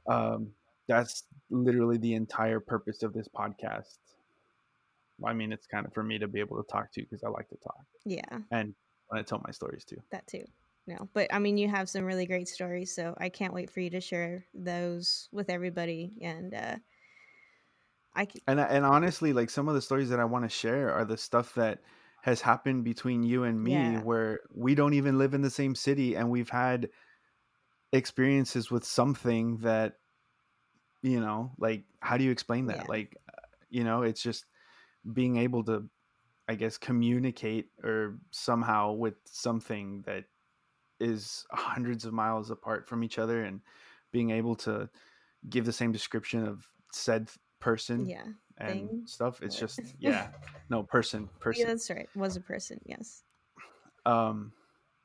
um 0.07 0.51
that's 0.87 1.23
literally 1.49 1.97
the 1.97 2.13
entire 2.13 2.59
purpose 2.59 3.03
of 3.03 3.13
this 3.13 3.27
podcast. 3.27 3.97
I 5.25 5.33
mean 5.33 5.51
it's 5.51 5.67
kind 5.67 5.85
of 5.85 5.93
for 5.93 6.03
me 6.03 6.17
to 6.19 6.27
be 6.27 6.39
able 6.39 6.57
to 6.63 6.67
talk 6.71 6.91
to 6.93 7.01
because 7.01 7.23
i 7.23 7.29
like 7.29 7.49
to 7.49 7.57
talk 7.57 7.85
Yeah, 8.05 8.37
and 8.51 8.73
i 9.11 9.21
tell 9.21 9.41
my 9.45 9.51
stories 9.51 9.83
too. 9.83 9.97
That 10.11 10.25
too. 10.27 10.45
No, 10.89 11.07
but 11.13 11.31
I 11.31 11.37
mean, 11.37 11.59
you 11.59 11.67
have 11.69 11.87
some 11.87 12.03
really 12.03 12.25
great 12.25 12.47
stories, 12.47 12.95
so 12.95 13.13
I 13.19 13.29
can't 13.29 13.53
wait 13.53 13.69
for 13.69 13.79
you 13.79 13.91
to 13.91 14.01
share 14.01 14.47
those 14.55 15.29
with 15.31 15.51
everybody. 15.51 16.17
And 16.19 16.51
uh, 16.51 16.77
I 18.15 18.25
c- 18.25 18.41
and 18.47 18.59
and 18.59 18.85
honestly 18.85 19.33
like 19.33 19.49
some 19.49 19.67
of 19.67 19.75
the 19.75 19.81
stories 19.81 20.09
that 20.09 20.19
i 20.19 20.25
want 20.25 20.43
to 20.45 20.49
share 20.49 20.91
are 20.91 21.05
the 21.05 21.17
stuff 21.17 21.53
that 21.55 21.81
has 22.21 22.41
happened 22.41 22.83
between 22.83 23.23
you 23.23 23.43
and 23.43 23.61
me 23.63 23.95
Yeah. 23.95 24.03
where 24.03 24.41
we 24.53 24.75
don't 24.75 24.93
even 24.93 25.17
live 25.17 25.33
in 25.33 25.41
the 25.41 25.49
same 25.49 25.73
city 25.75 26.15
and 26.15 26.29
we've 26.29 26.49
had 26.49 26.89
experiences 27.91 28.69
with 28.71 28.83
something 28.83 29.57
that 29.57 29.99
you 31.01 31.19
know 31.19 31.51
like 31.57 31.85
how 32.01 32.17
do 32.17 32.23
you 32.23 32.31
explain 32.31 32.67
that 32.67 32.79
Yeah. 32.79 32.89
like 32.89 33.15
uh, 33.29 33.47
you 33.69 33.83
know 33.83 34.01
it's 34.01 34.21
just 34.21 34.45
being 35.13 35.37
able 35.37 35.63
to 35.63 35.89
i 36.49 36.55
guess 36.55 36.77
communicate 36.77 37.69
or 37.83 38.19
somehow 38.31 38.93
with 38.93 39.15
something 39.25 40.03
that 40.03 40.25
is 40.99 41.45
hundreds 41.51 42.05
of 42.05 42.13
miles 42.13 42.51
apart 42.51 42.87
from 42.87 43.03
each 43.03 43.19
other 43.19 43.43
and 43.43 43.61
being 44.11 44.31
able 44.31 44.55
to 44.55 44.89
give 45.49 45.65
the 45.65 45.73
same 45.73 45.91
description 45.91 46.45
of 46.45 46.67
said 46.91 47.29
person 47.59 48.05
yeah, 48.05 48.23
and 48.57 48.89
thing, 48.89 49.01
stuff 49.05 49.41
it's 49.41 49.57
just 49.57 49.79
yeah 49.99 50.27
no 50.69 50.83
person 50.83 51.29
person 51.39 51.61
yeah, 51.61 51.67
that's 51.67 51.89
right. 51.89 52.09
Was 52.15 52.35
a 52.35 52.41
person, 52.41 52.79
yes. 52.85 53.23
um 54.05 54.51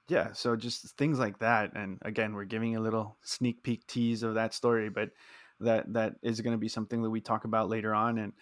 yeah 0.09 0.33
so 0.33 0.55
just 0.55 0.97
things 0.99 1.19
like 1.19 1.39
that 1.39 1.75
and 1.75 1.99
again 2.03 2.35
we're 2.35 2.45
giving 2.45 2.77
a 2.77 2.81
little 2.81 3.17
sneak 3.23 3.63
peek 3.63 3.87
tease 3.87 4.23
of 4.23 4.35
that 4.35 4.53
story 4.53 4.89
but 4.89 5.11
that 5.61 5.91
that 5.93 6.15
is 6.23 6.41
going 6.41 6.53
to 6.53 6.59
be 6.59 6.69
something 6.69 7.03
that 7.03 7.11
we 7.11 7.21
talk 7.21 7.45
about 7.45 7.69
later 7.69 7.95
on 7.95 8.19
and 8.19 8.33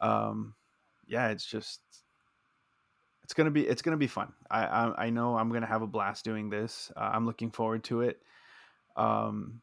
um 0.00 0.54
yeah 1.06 1.28
it's 1.28 1.44
just 1.44 1.80
it's 3.24 3.34
gonna 3.34 3.50
be 3.50 3.66
it's 3.66 3.82
gonna 3.82 3.96
be 3.96 4.06
fun 4.06 4.32
i 4.50 4.64
i, 4.64 5.06
I 5.06 5.10
know 5.10 5.36
i'm 5.36 5.50
gonna 5.50 5.66
have 5.66 5.82
a 5.82 5.86
blast 5.86 6.24
doing 6.24 6.50
this 6.50 6.92
uh, 6.96 7.10
i'm 7.12 7.26
looking 7.26 7.50
forward 7.50 7.84
to 7.84 8.02
it 8.02 8.22
um 8.96 9.60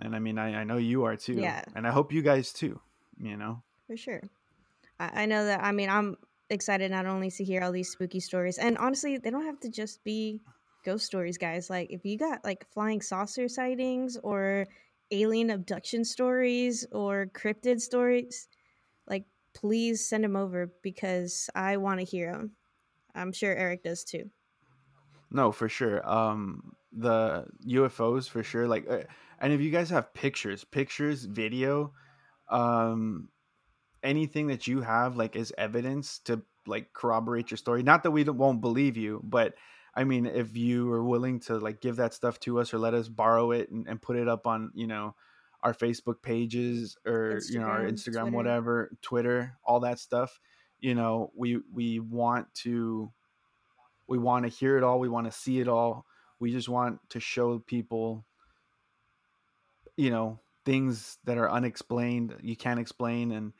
and 0.00 0.16
i 0.16 0.18
mean 0.18 0.38
I, 0.38 0.60
I 0.60 0.64
know 0.64 0.78
you 0.78 1.04
are 1.04 1.16
too 1.16 1.40
Yeah. 1.40 1.62
and 1.74 1.86
i 1.86 1.90
hope 1.90 2.12
you 2.12 2.22
guys 2.22 2.52
too 2.52 2.80
you 3.20 3.36
know 3.36 3.62
For 3.86 3.96
sure. 3.96 4.22
I, 4.98 5.22
I 5.22 5.26
know 5.26 5.44
that. 5.46 5.62
I 5.62 5.72
mean, 5.72 5.88
I'm 5.88 6.16
excited 6.50 6.90
not 6.90 7.06
only 7.06 7.30
to 7.30 7.44
hear 7.44 7.62
all 7.62 7.72
these 7.72 7.90
spooky 7.90 8.20
stories, 8.20 8.58
and 8.58 8.78
honestly, 8.78 9.18
they 9.18 9.30
don't 9.30 9.44
have 9.44 9.60
to 9.60 9.70
just 9.70 10.02
be 10.04 10.40
ghost 10.84 11.06
stories, 11.06 11.38
guys. 11.38 11.70
Like, 11.70 11.90
if 11.90 12.04
you 12.04 12.18
got 12.18 12.44
like 12.44 12.66
flying 12.72 13.00
saucer 13.00 13.48
sightings 13.48 14.16
or 14.22 14.66
alien 15.10 15.50
abduction 15.50 16.04
stories 16.04 16.86
or 16.92 17.26
cryptid 17.26 17.80
stories, 17.80 18.48
like, 19.06 19.24
please 19.54 20.06
send 20.08 20.24
them 20.24 20.36
over 20.36 20.72
because 20.82 21.48
I 21.54 21.76
want 21.76 22.00
to 22.00 22.06
hear 22.06 22.32
them. 22.32 22.52
I'm 23.16 23.32
sure 23.32 23.54
Eric 23.54 23.82
does 23.82 24.04
too. 24.04 24.30
No, 25.30 25.50
for 25.52 25.68
sure. 25.68 26.08
Um, 26.08 26.72
the 26.92 27.46
UFOs 27.66 28.28
for 28.28 28.42
sure. 28.42 28.68
Like, 28.68 28.88
uh, 28.88 29.00
and 29.40 29.52
if 29.52 29.60
you 29.60 29.70
guys 29.70 29.90
have 29.90 30.14
pictures, 30.14 30.64
pictures, 30.64 31.24
video, 31.24 31.92
um, 32.48 33.28
anything 34.02 34.46
that 34.48 34.66
you 34.66 34.80
have 34.82 35.16
like 35.16 35.34
as 35.36 35.52
evidence 35.58 36.20
to 36.20 36.42
like 36.66 36.92
corroborate 36.92 37.50
your 37.50 37.58
story. 37.58 37.82
Not 37.82 38.02
that 38.04 38.10
we 38.10 38.24
don't- 38.24 38.38
won't 38.38 38.60
believe 38.60 38.96
you, 38.96 39.20
but 39.24 39.54
I 39.94 40.04
mean, 40.04 40.26
if 40.26 40.56
you 40.56 40.92
are 40.92 41.02
willing 41.04 41.40
to 41.40 41.58
like 41.58 41.80
give 41.80 41.96
that 41.96 42.12
stuff 42.14 42.38
to 42.40 42.60
us 42.60 42.74
or 42.74 42.78
let 42.78 42.94
us 42.94 43.08
borrow 43.08 43.50
it 43.52 43.70
and, 43.70 43.86
and 43.88 44.00
put 44.00 44.16
it 44.16 44.28
up 44.28 44.46
on, 44.46 44.70
you 44.74 44.86
know, 44.86 45.14
our 45.62 45.72
Facebook 45.74 46.22
pages 46.22 46.96
or 47.06 47.40
you 47.50 47.58
know 47.58 47.66
our 47.66 47.80
Instagram, 47.80 47.92
Instagram, 47.92 48.20
Twitter. 48.20 48.36
whatever, 48.36 48.90
Twitter, 49.02 49.58
all 49.64 49.80
that 49.80 49.98
stuff. 49.98 50.38
You 50.80 50.94
know, 50.94 51.32
we 51.34 51.60
we 51.72 52.00
want 52.00 52.52
to 52.62 53.12
we 54.08 54.18
want 54.18 54.44
to 54.44 54.50
hear 54.50 54.76
it 54.76 54.84
all 54.84 55.00
we 55.00 55.08
want 55.08 55.26
to 55.26 55.32
see 55.32 55.60
it 55.60 55.68
all. 55.68 56.06
We 56.38 56.52
just 56.52 56.68
want 56.68 57.00
to 57.10 57.20
show 57.20 57.58
people 57.58 58.24
you 59.96 60.10
know 60.10 60.38
things 60.64 61.18
that 61.24 61.38
are 61.38 61.50
unexplained 61.50 62.34
you 62.42 62.56
can't 62.56 62.80
explain 62.80 63.32
and 63.32 63.52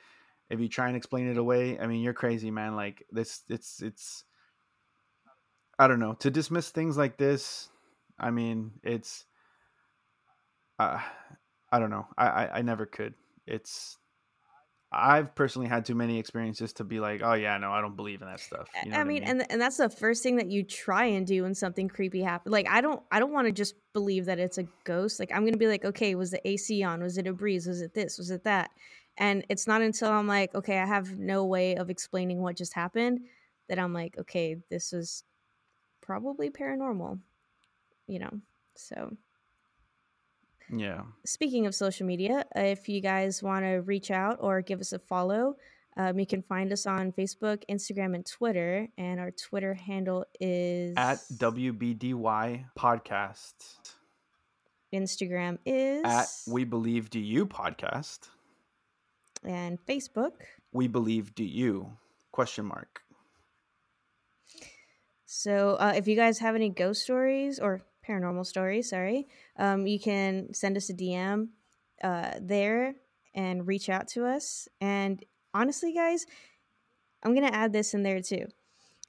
if 0.50 0.61
you 0.61 0.68
try 0.68 0.88
and 0.88 0.96
explain 0.96 1.29
it 1.29 1.38
away 1.38 1.79
i 1.79 1.87
mean 1.87 2.02
you're 2.02 2.12
crazy 2.12 2.50
man 2.50 2.76
like 2.76 3.05
this 3.11 3.42
it's 3.48 3.81
it's 3.81 4.24
i 5.79 5.87
don't 5.87 6.00
know 6.00 6.14
to 6.14 6.31
dismiss 6.31 6.70
things 6.70 6.96
like 6.96 7.16
this 7.16 7.68
i 8.18 8.31
mean 8.31 8.72
it's 8.83 9.24
uh, 10.79 11.00
i 11.72 11.79
don't 11.79 11.90
know 11.90 12.07
I, 12.18 12.26
I 12.26 12.59
i 12.59 12.62
never 12.62 12.87
could. 12.87 13.14
It's 13.46 13.96
i've 14.92 15.35
personally 15.35 15.68
had 15.68 15.85
too 15.85 15.94
many 15.94 16.18
experiences 16.18 16.72
to 16.72 16.85
be 16.85 17.01
like 17.01 17.20
oh 17.22 17.35
yeah 17.35 17.59
no 17.59 17.72
i 17.72 17.81
don't 17.81 17.96
believe 17.96 18.22
in 18.22 18.29
that 18.29 18.40
stuff 18.40 18.68
you 18.85 18.90
know 18.90 18.96
I 18.96 19.01
what 19.01 19.07
mean, 19.09 19.22
and 19.25 19.44
and 19.51 19.61
that's 19.61 19.77
the 19.77 19.88
first 19.88 20.22
thing 20.22 20.37
that 20.37 20.51
you 20.51 20.62
try 20.62 21.05
and 21.05 21.27
do 21.27 21.42
when 21.42 21.55
something 21.55 21.88
creepy 21.88 22.22
happens. 22.22 22.53
Like, 22.53 22.68
I 22.68 22.81
don't, 22.81 23.03
I 23.11 23.18
don't 23.18 23.33
want 23.33 23.46
to 23.46 23.53
just 23.53 23.75
believe 23.92 24.27
that 24.27 24.38
it's 24.38 24.59
a 24.59 24.66
ghost. 24.85 25.18
Like, 25.18 25.31
I'm 25.33 25.44
gonna 25.44 25.57
be 25.57 25.66
like, 25.66 25.85
okay, 25.85 26.14
was 26.14 26.31
the 26.31 26.46
AC 26.46 26.83
on? 26.83 27.03
Was 27.03 27.18
it 27.18 27.27
a 27.27 27.33
breeze? 27.33 27.66
Was 27.66 27.81
it 27.81 27.94
this? 27.94 28.18
Was 28.18 28.31
it 28.31 28.44
that? 28.44 28.70
And 29.18 29.44
it's 29.49 29.66
not 29.66 29.83
until 29.83 30.11
I'm 30.11 30.27
like, 30.27 30.55
okay, 30.55 30.79
I 30.79 30.87
have 30.87 31.18
no 31.18 31.44
way 31.44 31.77
of 31.77 31.90
explaining 31.90 32.42
what 32.42 32.57
just 32.57 32.75
happened 32.75 33.20
that 33.68 33.79
I'm 33.79 33.92
like, 33.92 34.16
okay, 34.18 34.57
this 34.70 34.92
is 34.92 35.25
probably 36.03 36.51
paranormal. 36.51 37.18
You 38.07 38.20
know, 38.20 38.40
so 38.77 39.16
yeah 40.70 41.02
speaking 41.24 41.66
of 41.66 41.74
social 41.74 42.07
media, 42.07 42.44
if 42.55 42.88
you 42.88 43.00
guys 43.00 43.42
want 43.42 43.64
to 43.64 43.76
reach 43.83 44.11
out 44.11 44.38
or 44.40 44.62
give 44.62 44.81
us 44.81 44.92
a 44.92 44.98
follow, 44.98 45.57
um, 45.96 46.18
you 46.18 46.26
can 46.26 46.42
find 46.42 46.72
us 46.72 46.87
on 46.87 47.12
Facebook, 47.12 47.62
Instagram, 47.70 48.14
and 48.14 48.26
Twitter. 48.26 48.88
And 48.98 49.18
our 49.18 49.31
Twitter 49.31 49.74
handle 49.74 50.26
is 50.40 50.94
at 50.96 51.18
WBDY 51.33 52.64
podcast 52.79 53.55
Instagram 54.94 55.59
is 55.66 56.05
at 56.05 56.26
We 56.46 56.64
Believe 56.64 57.11
Do 57.11 57.20
You 57.20 57.46
podcast. 57.46 58.29
and 59.44 59.79
Facebook. 59.87 60.33
We 60.72 60.88
believe 60.88 61.35
do 61.35 61.44
you 61.44 61.92
question 62.33 62.66
mark. 62.66 63.00
So 65.24 65.76
uh, 65.81 65.94
if 65.96 66.07
you 66.07 66.16
guys 66.16 66.38
have 66.38 66.55
any 66.55 66.68
ghost 66.68 67.02
stories 67.02 67.59
or 67.59 67.81
paranormal 68.08 68.46
stories, 68.46 68.90
sorry, 68.90 69.26
um, 69.58 69.86
you 69.86 69.98
can 69.98 70.52
send 70.52 70.76
us 70.76 70.90
a 70.90 70.94
DM 70.94 71.48
uh, 72.02 72.32
there 72.40 72.94
and 73.34 73.66
reach 73.66 73.88
out 73.88 74.08
to 74.08 74.24
us. 74.24 74.68
And 74.80 75.22
honestly, 75.54 75.92
guys, 75.92 76.26
I'm 77.22 77.34
gonna 77.34 77.48
add 77.48 77.72
this 77.72 77.94
in 77.94 78.02
there 78.02 78.20
too. 78.20 78.46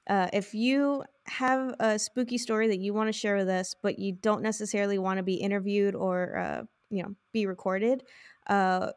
Uh, 0.08 0.28
if 0.32 0.54
you 0.54 1.04
have 1.26 1.74
a 1.80 1.98
spooky 1.98 2.38
story 2.38 2.68
that 2.68 2.78
you 2.78 2.94
want 2.94 3.08
to 3.08 3.12
share 3.12 3.36
with 3.36 3.48
us, 3.48 3.74
but 3.82 3.98
you 3.98 4.12
don't 4.12 4.42
necessarily 4.42 4.98
want 4.98 5.18
to 5.18 5.22
be 5.22 5.34
interviewed 5.34 5.94
or 5.94 6.38
uh, 6.38 6.62
you 6.90 7.02
know 7.02 7.14
be 7.32 7.46
recorded, 7.46 8.02
uh, 8.48 8.90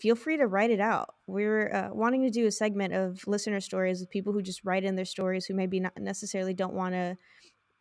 feel 0.00 0.14
free 0.14 0.36
to 0.36 0.46
write 0.46 0.70
it 0.70 0.80
out. 0.80 1.14
We're 1.26 1.72
uh, 1.72 1.88
wanting 1.92 2.22
to 2.22 2.30
do 2.30 2.46
a 2.46 2.52
segment 2.52 2.94
of 2.94 3.26
listener 3.26 3.60
stories 3.60 4.00
with 4.00 4.10
people 4.10 4.32
who 4.32 4.42
just 4.42 4.64
write 4.64 4.84
in 4.84 4.94
their 4.94 5.04
stories 5.04 5.46
who 5.46 5.54
maybe 5.54 5.80
not 5.80 5.98
necessarily 5.98 6.54
don't 6.54 6.74
want 6.74 6.94
to 6.94 7.16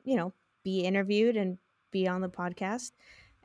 you 0.03 0.15
know, 0.15 0.34
be 0.63 0.82
interviewed 0.82 1.38
and 1.38 1.58
be 1.91 2.08
on 2.08 2.21
the 2.21 2.30
podcast. 2.30 2.91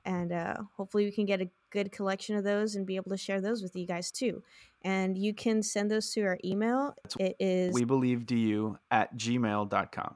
And 0.04 0.32
uh, 0.32 0.54
hopefully, 0.76 1.04
we 1.04 1.12
can 1.12 1.26
get 1.26 1.40
a 1.40 1.50
good 1.70 1.90
collection 1.90 2.36
of 2.36 2.44
those 2.44 2.76
and 2.76 2.86
be 2.86 2.96
able 2.96 3.10
to 3.10 3.16
share 3.16 3.40
those 3.40 3.62
with 3.62 3.74
you 3.74 3.86
guys 3.86 4.10
too. 4.10 4.42
And 4.82 5.18
you 5.18 5.34
can 5.34 5.62
send 5.62 5.90
those 5.90 6.10
to 6.12 6.22
our 6.22 6.38
email. 6.44 6.94
It 7.18 7.36
is 7.40 7.74
we 7.74 7.84
believe 7.84 8.30
you 8.30 8.78
at 8.90 9.16
gmail.com. 9.16 10.14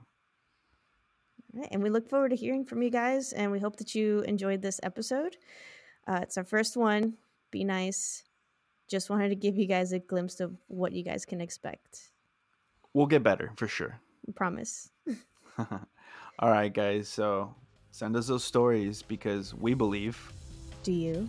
Right, 1.53 1.69
and 1.73 1.83
we 1.83 1.91
look 1.91 2.09
forward 2.09 2.31
to 2.31 2.37
hearing 2.37 2.65
from 2.65 2.83
you 2.83 2.91
guys. 2.91 3.33
And 3.33 3.51
we 3.51 3.59
hope 3.59 3.77
that 3.77 3.95
you 3.95 4.21
enjoyed 4.21 4.63
this 4.63 4.79
episode. 4.83 5.37
Uh, 6.07 6.21
it's 6.23 6.39
our 6.39 6.45
first 6.45 6.77
one. 6.77 7.15
Be 7.51 7.65
nice. 7.65 8.23
Just 8.89 9.11
wanted 9.11 9.31
to 9.31 9.37
give 9.37 9.57
you 9.57 9.67
guys 9.67 9.93
a 9.93 9.99
glimpse 9.99 10.41
of 10.41 10.57
what 10.69 10.93
you 10.93 11.03
guys 11.03 11.25
can 11.25 11.41
expect. 11.41 12.11
We'll 12.95 13.07
get 13.07 13.23
better 13.23 13.53
for 13.57 13.69
sure. 13.69 14.01
I 14.29 14.33
promise. 14.33 14.91
All 16.41 16.51
right, 16.51 16.73
guys. 16.73 17.07
So 17.07 17.55
send 17.91 18.17
us 18.17 18.29
those 18.29 18.43
stories 18.43 19.03
because 19.03 19.55
we 19.55 19.75
believe. 19.75 20.33
Do 20.83 20.93
you? 20.93 21.29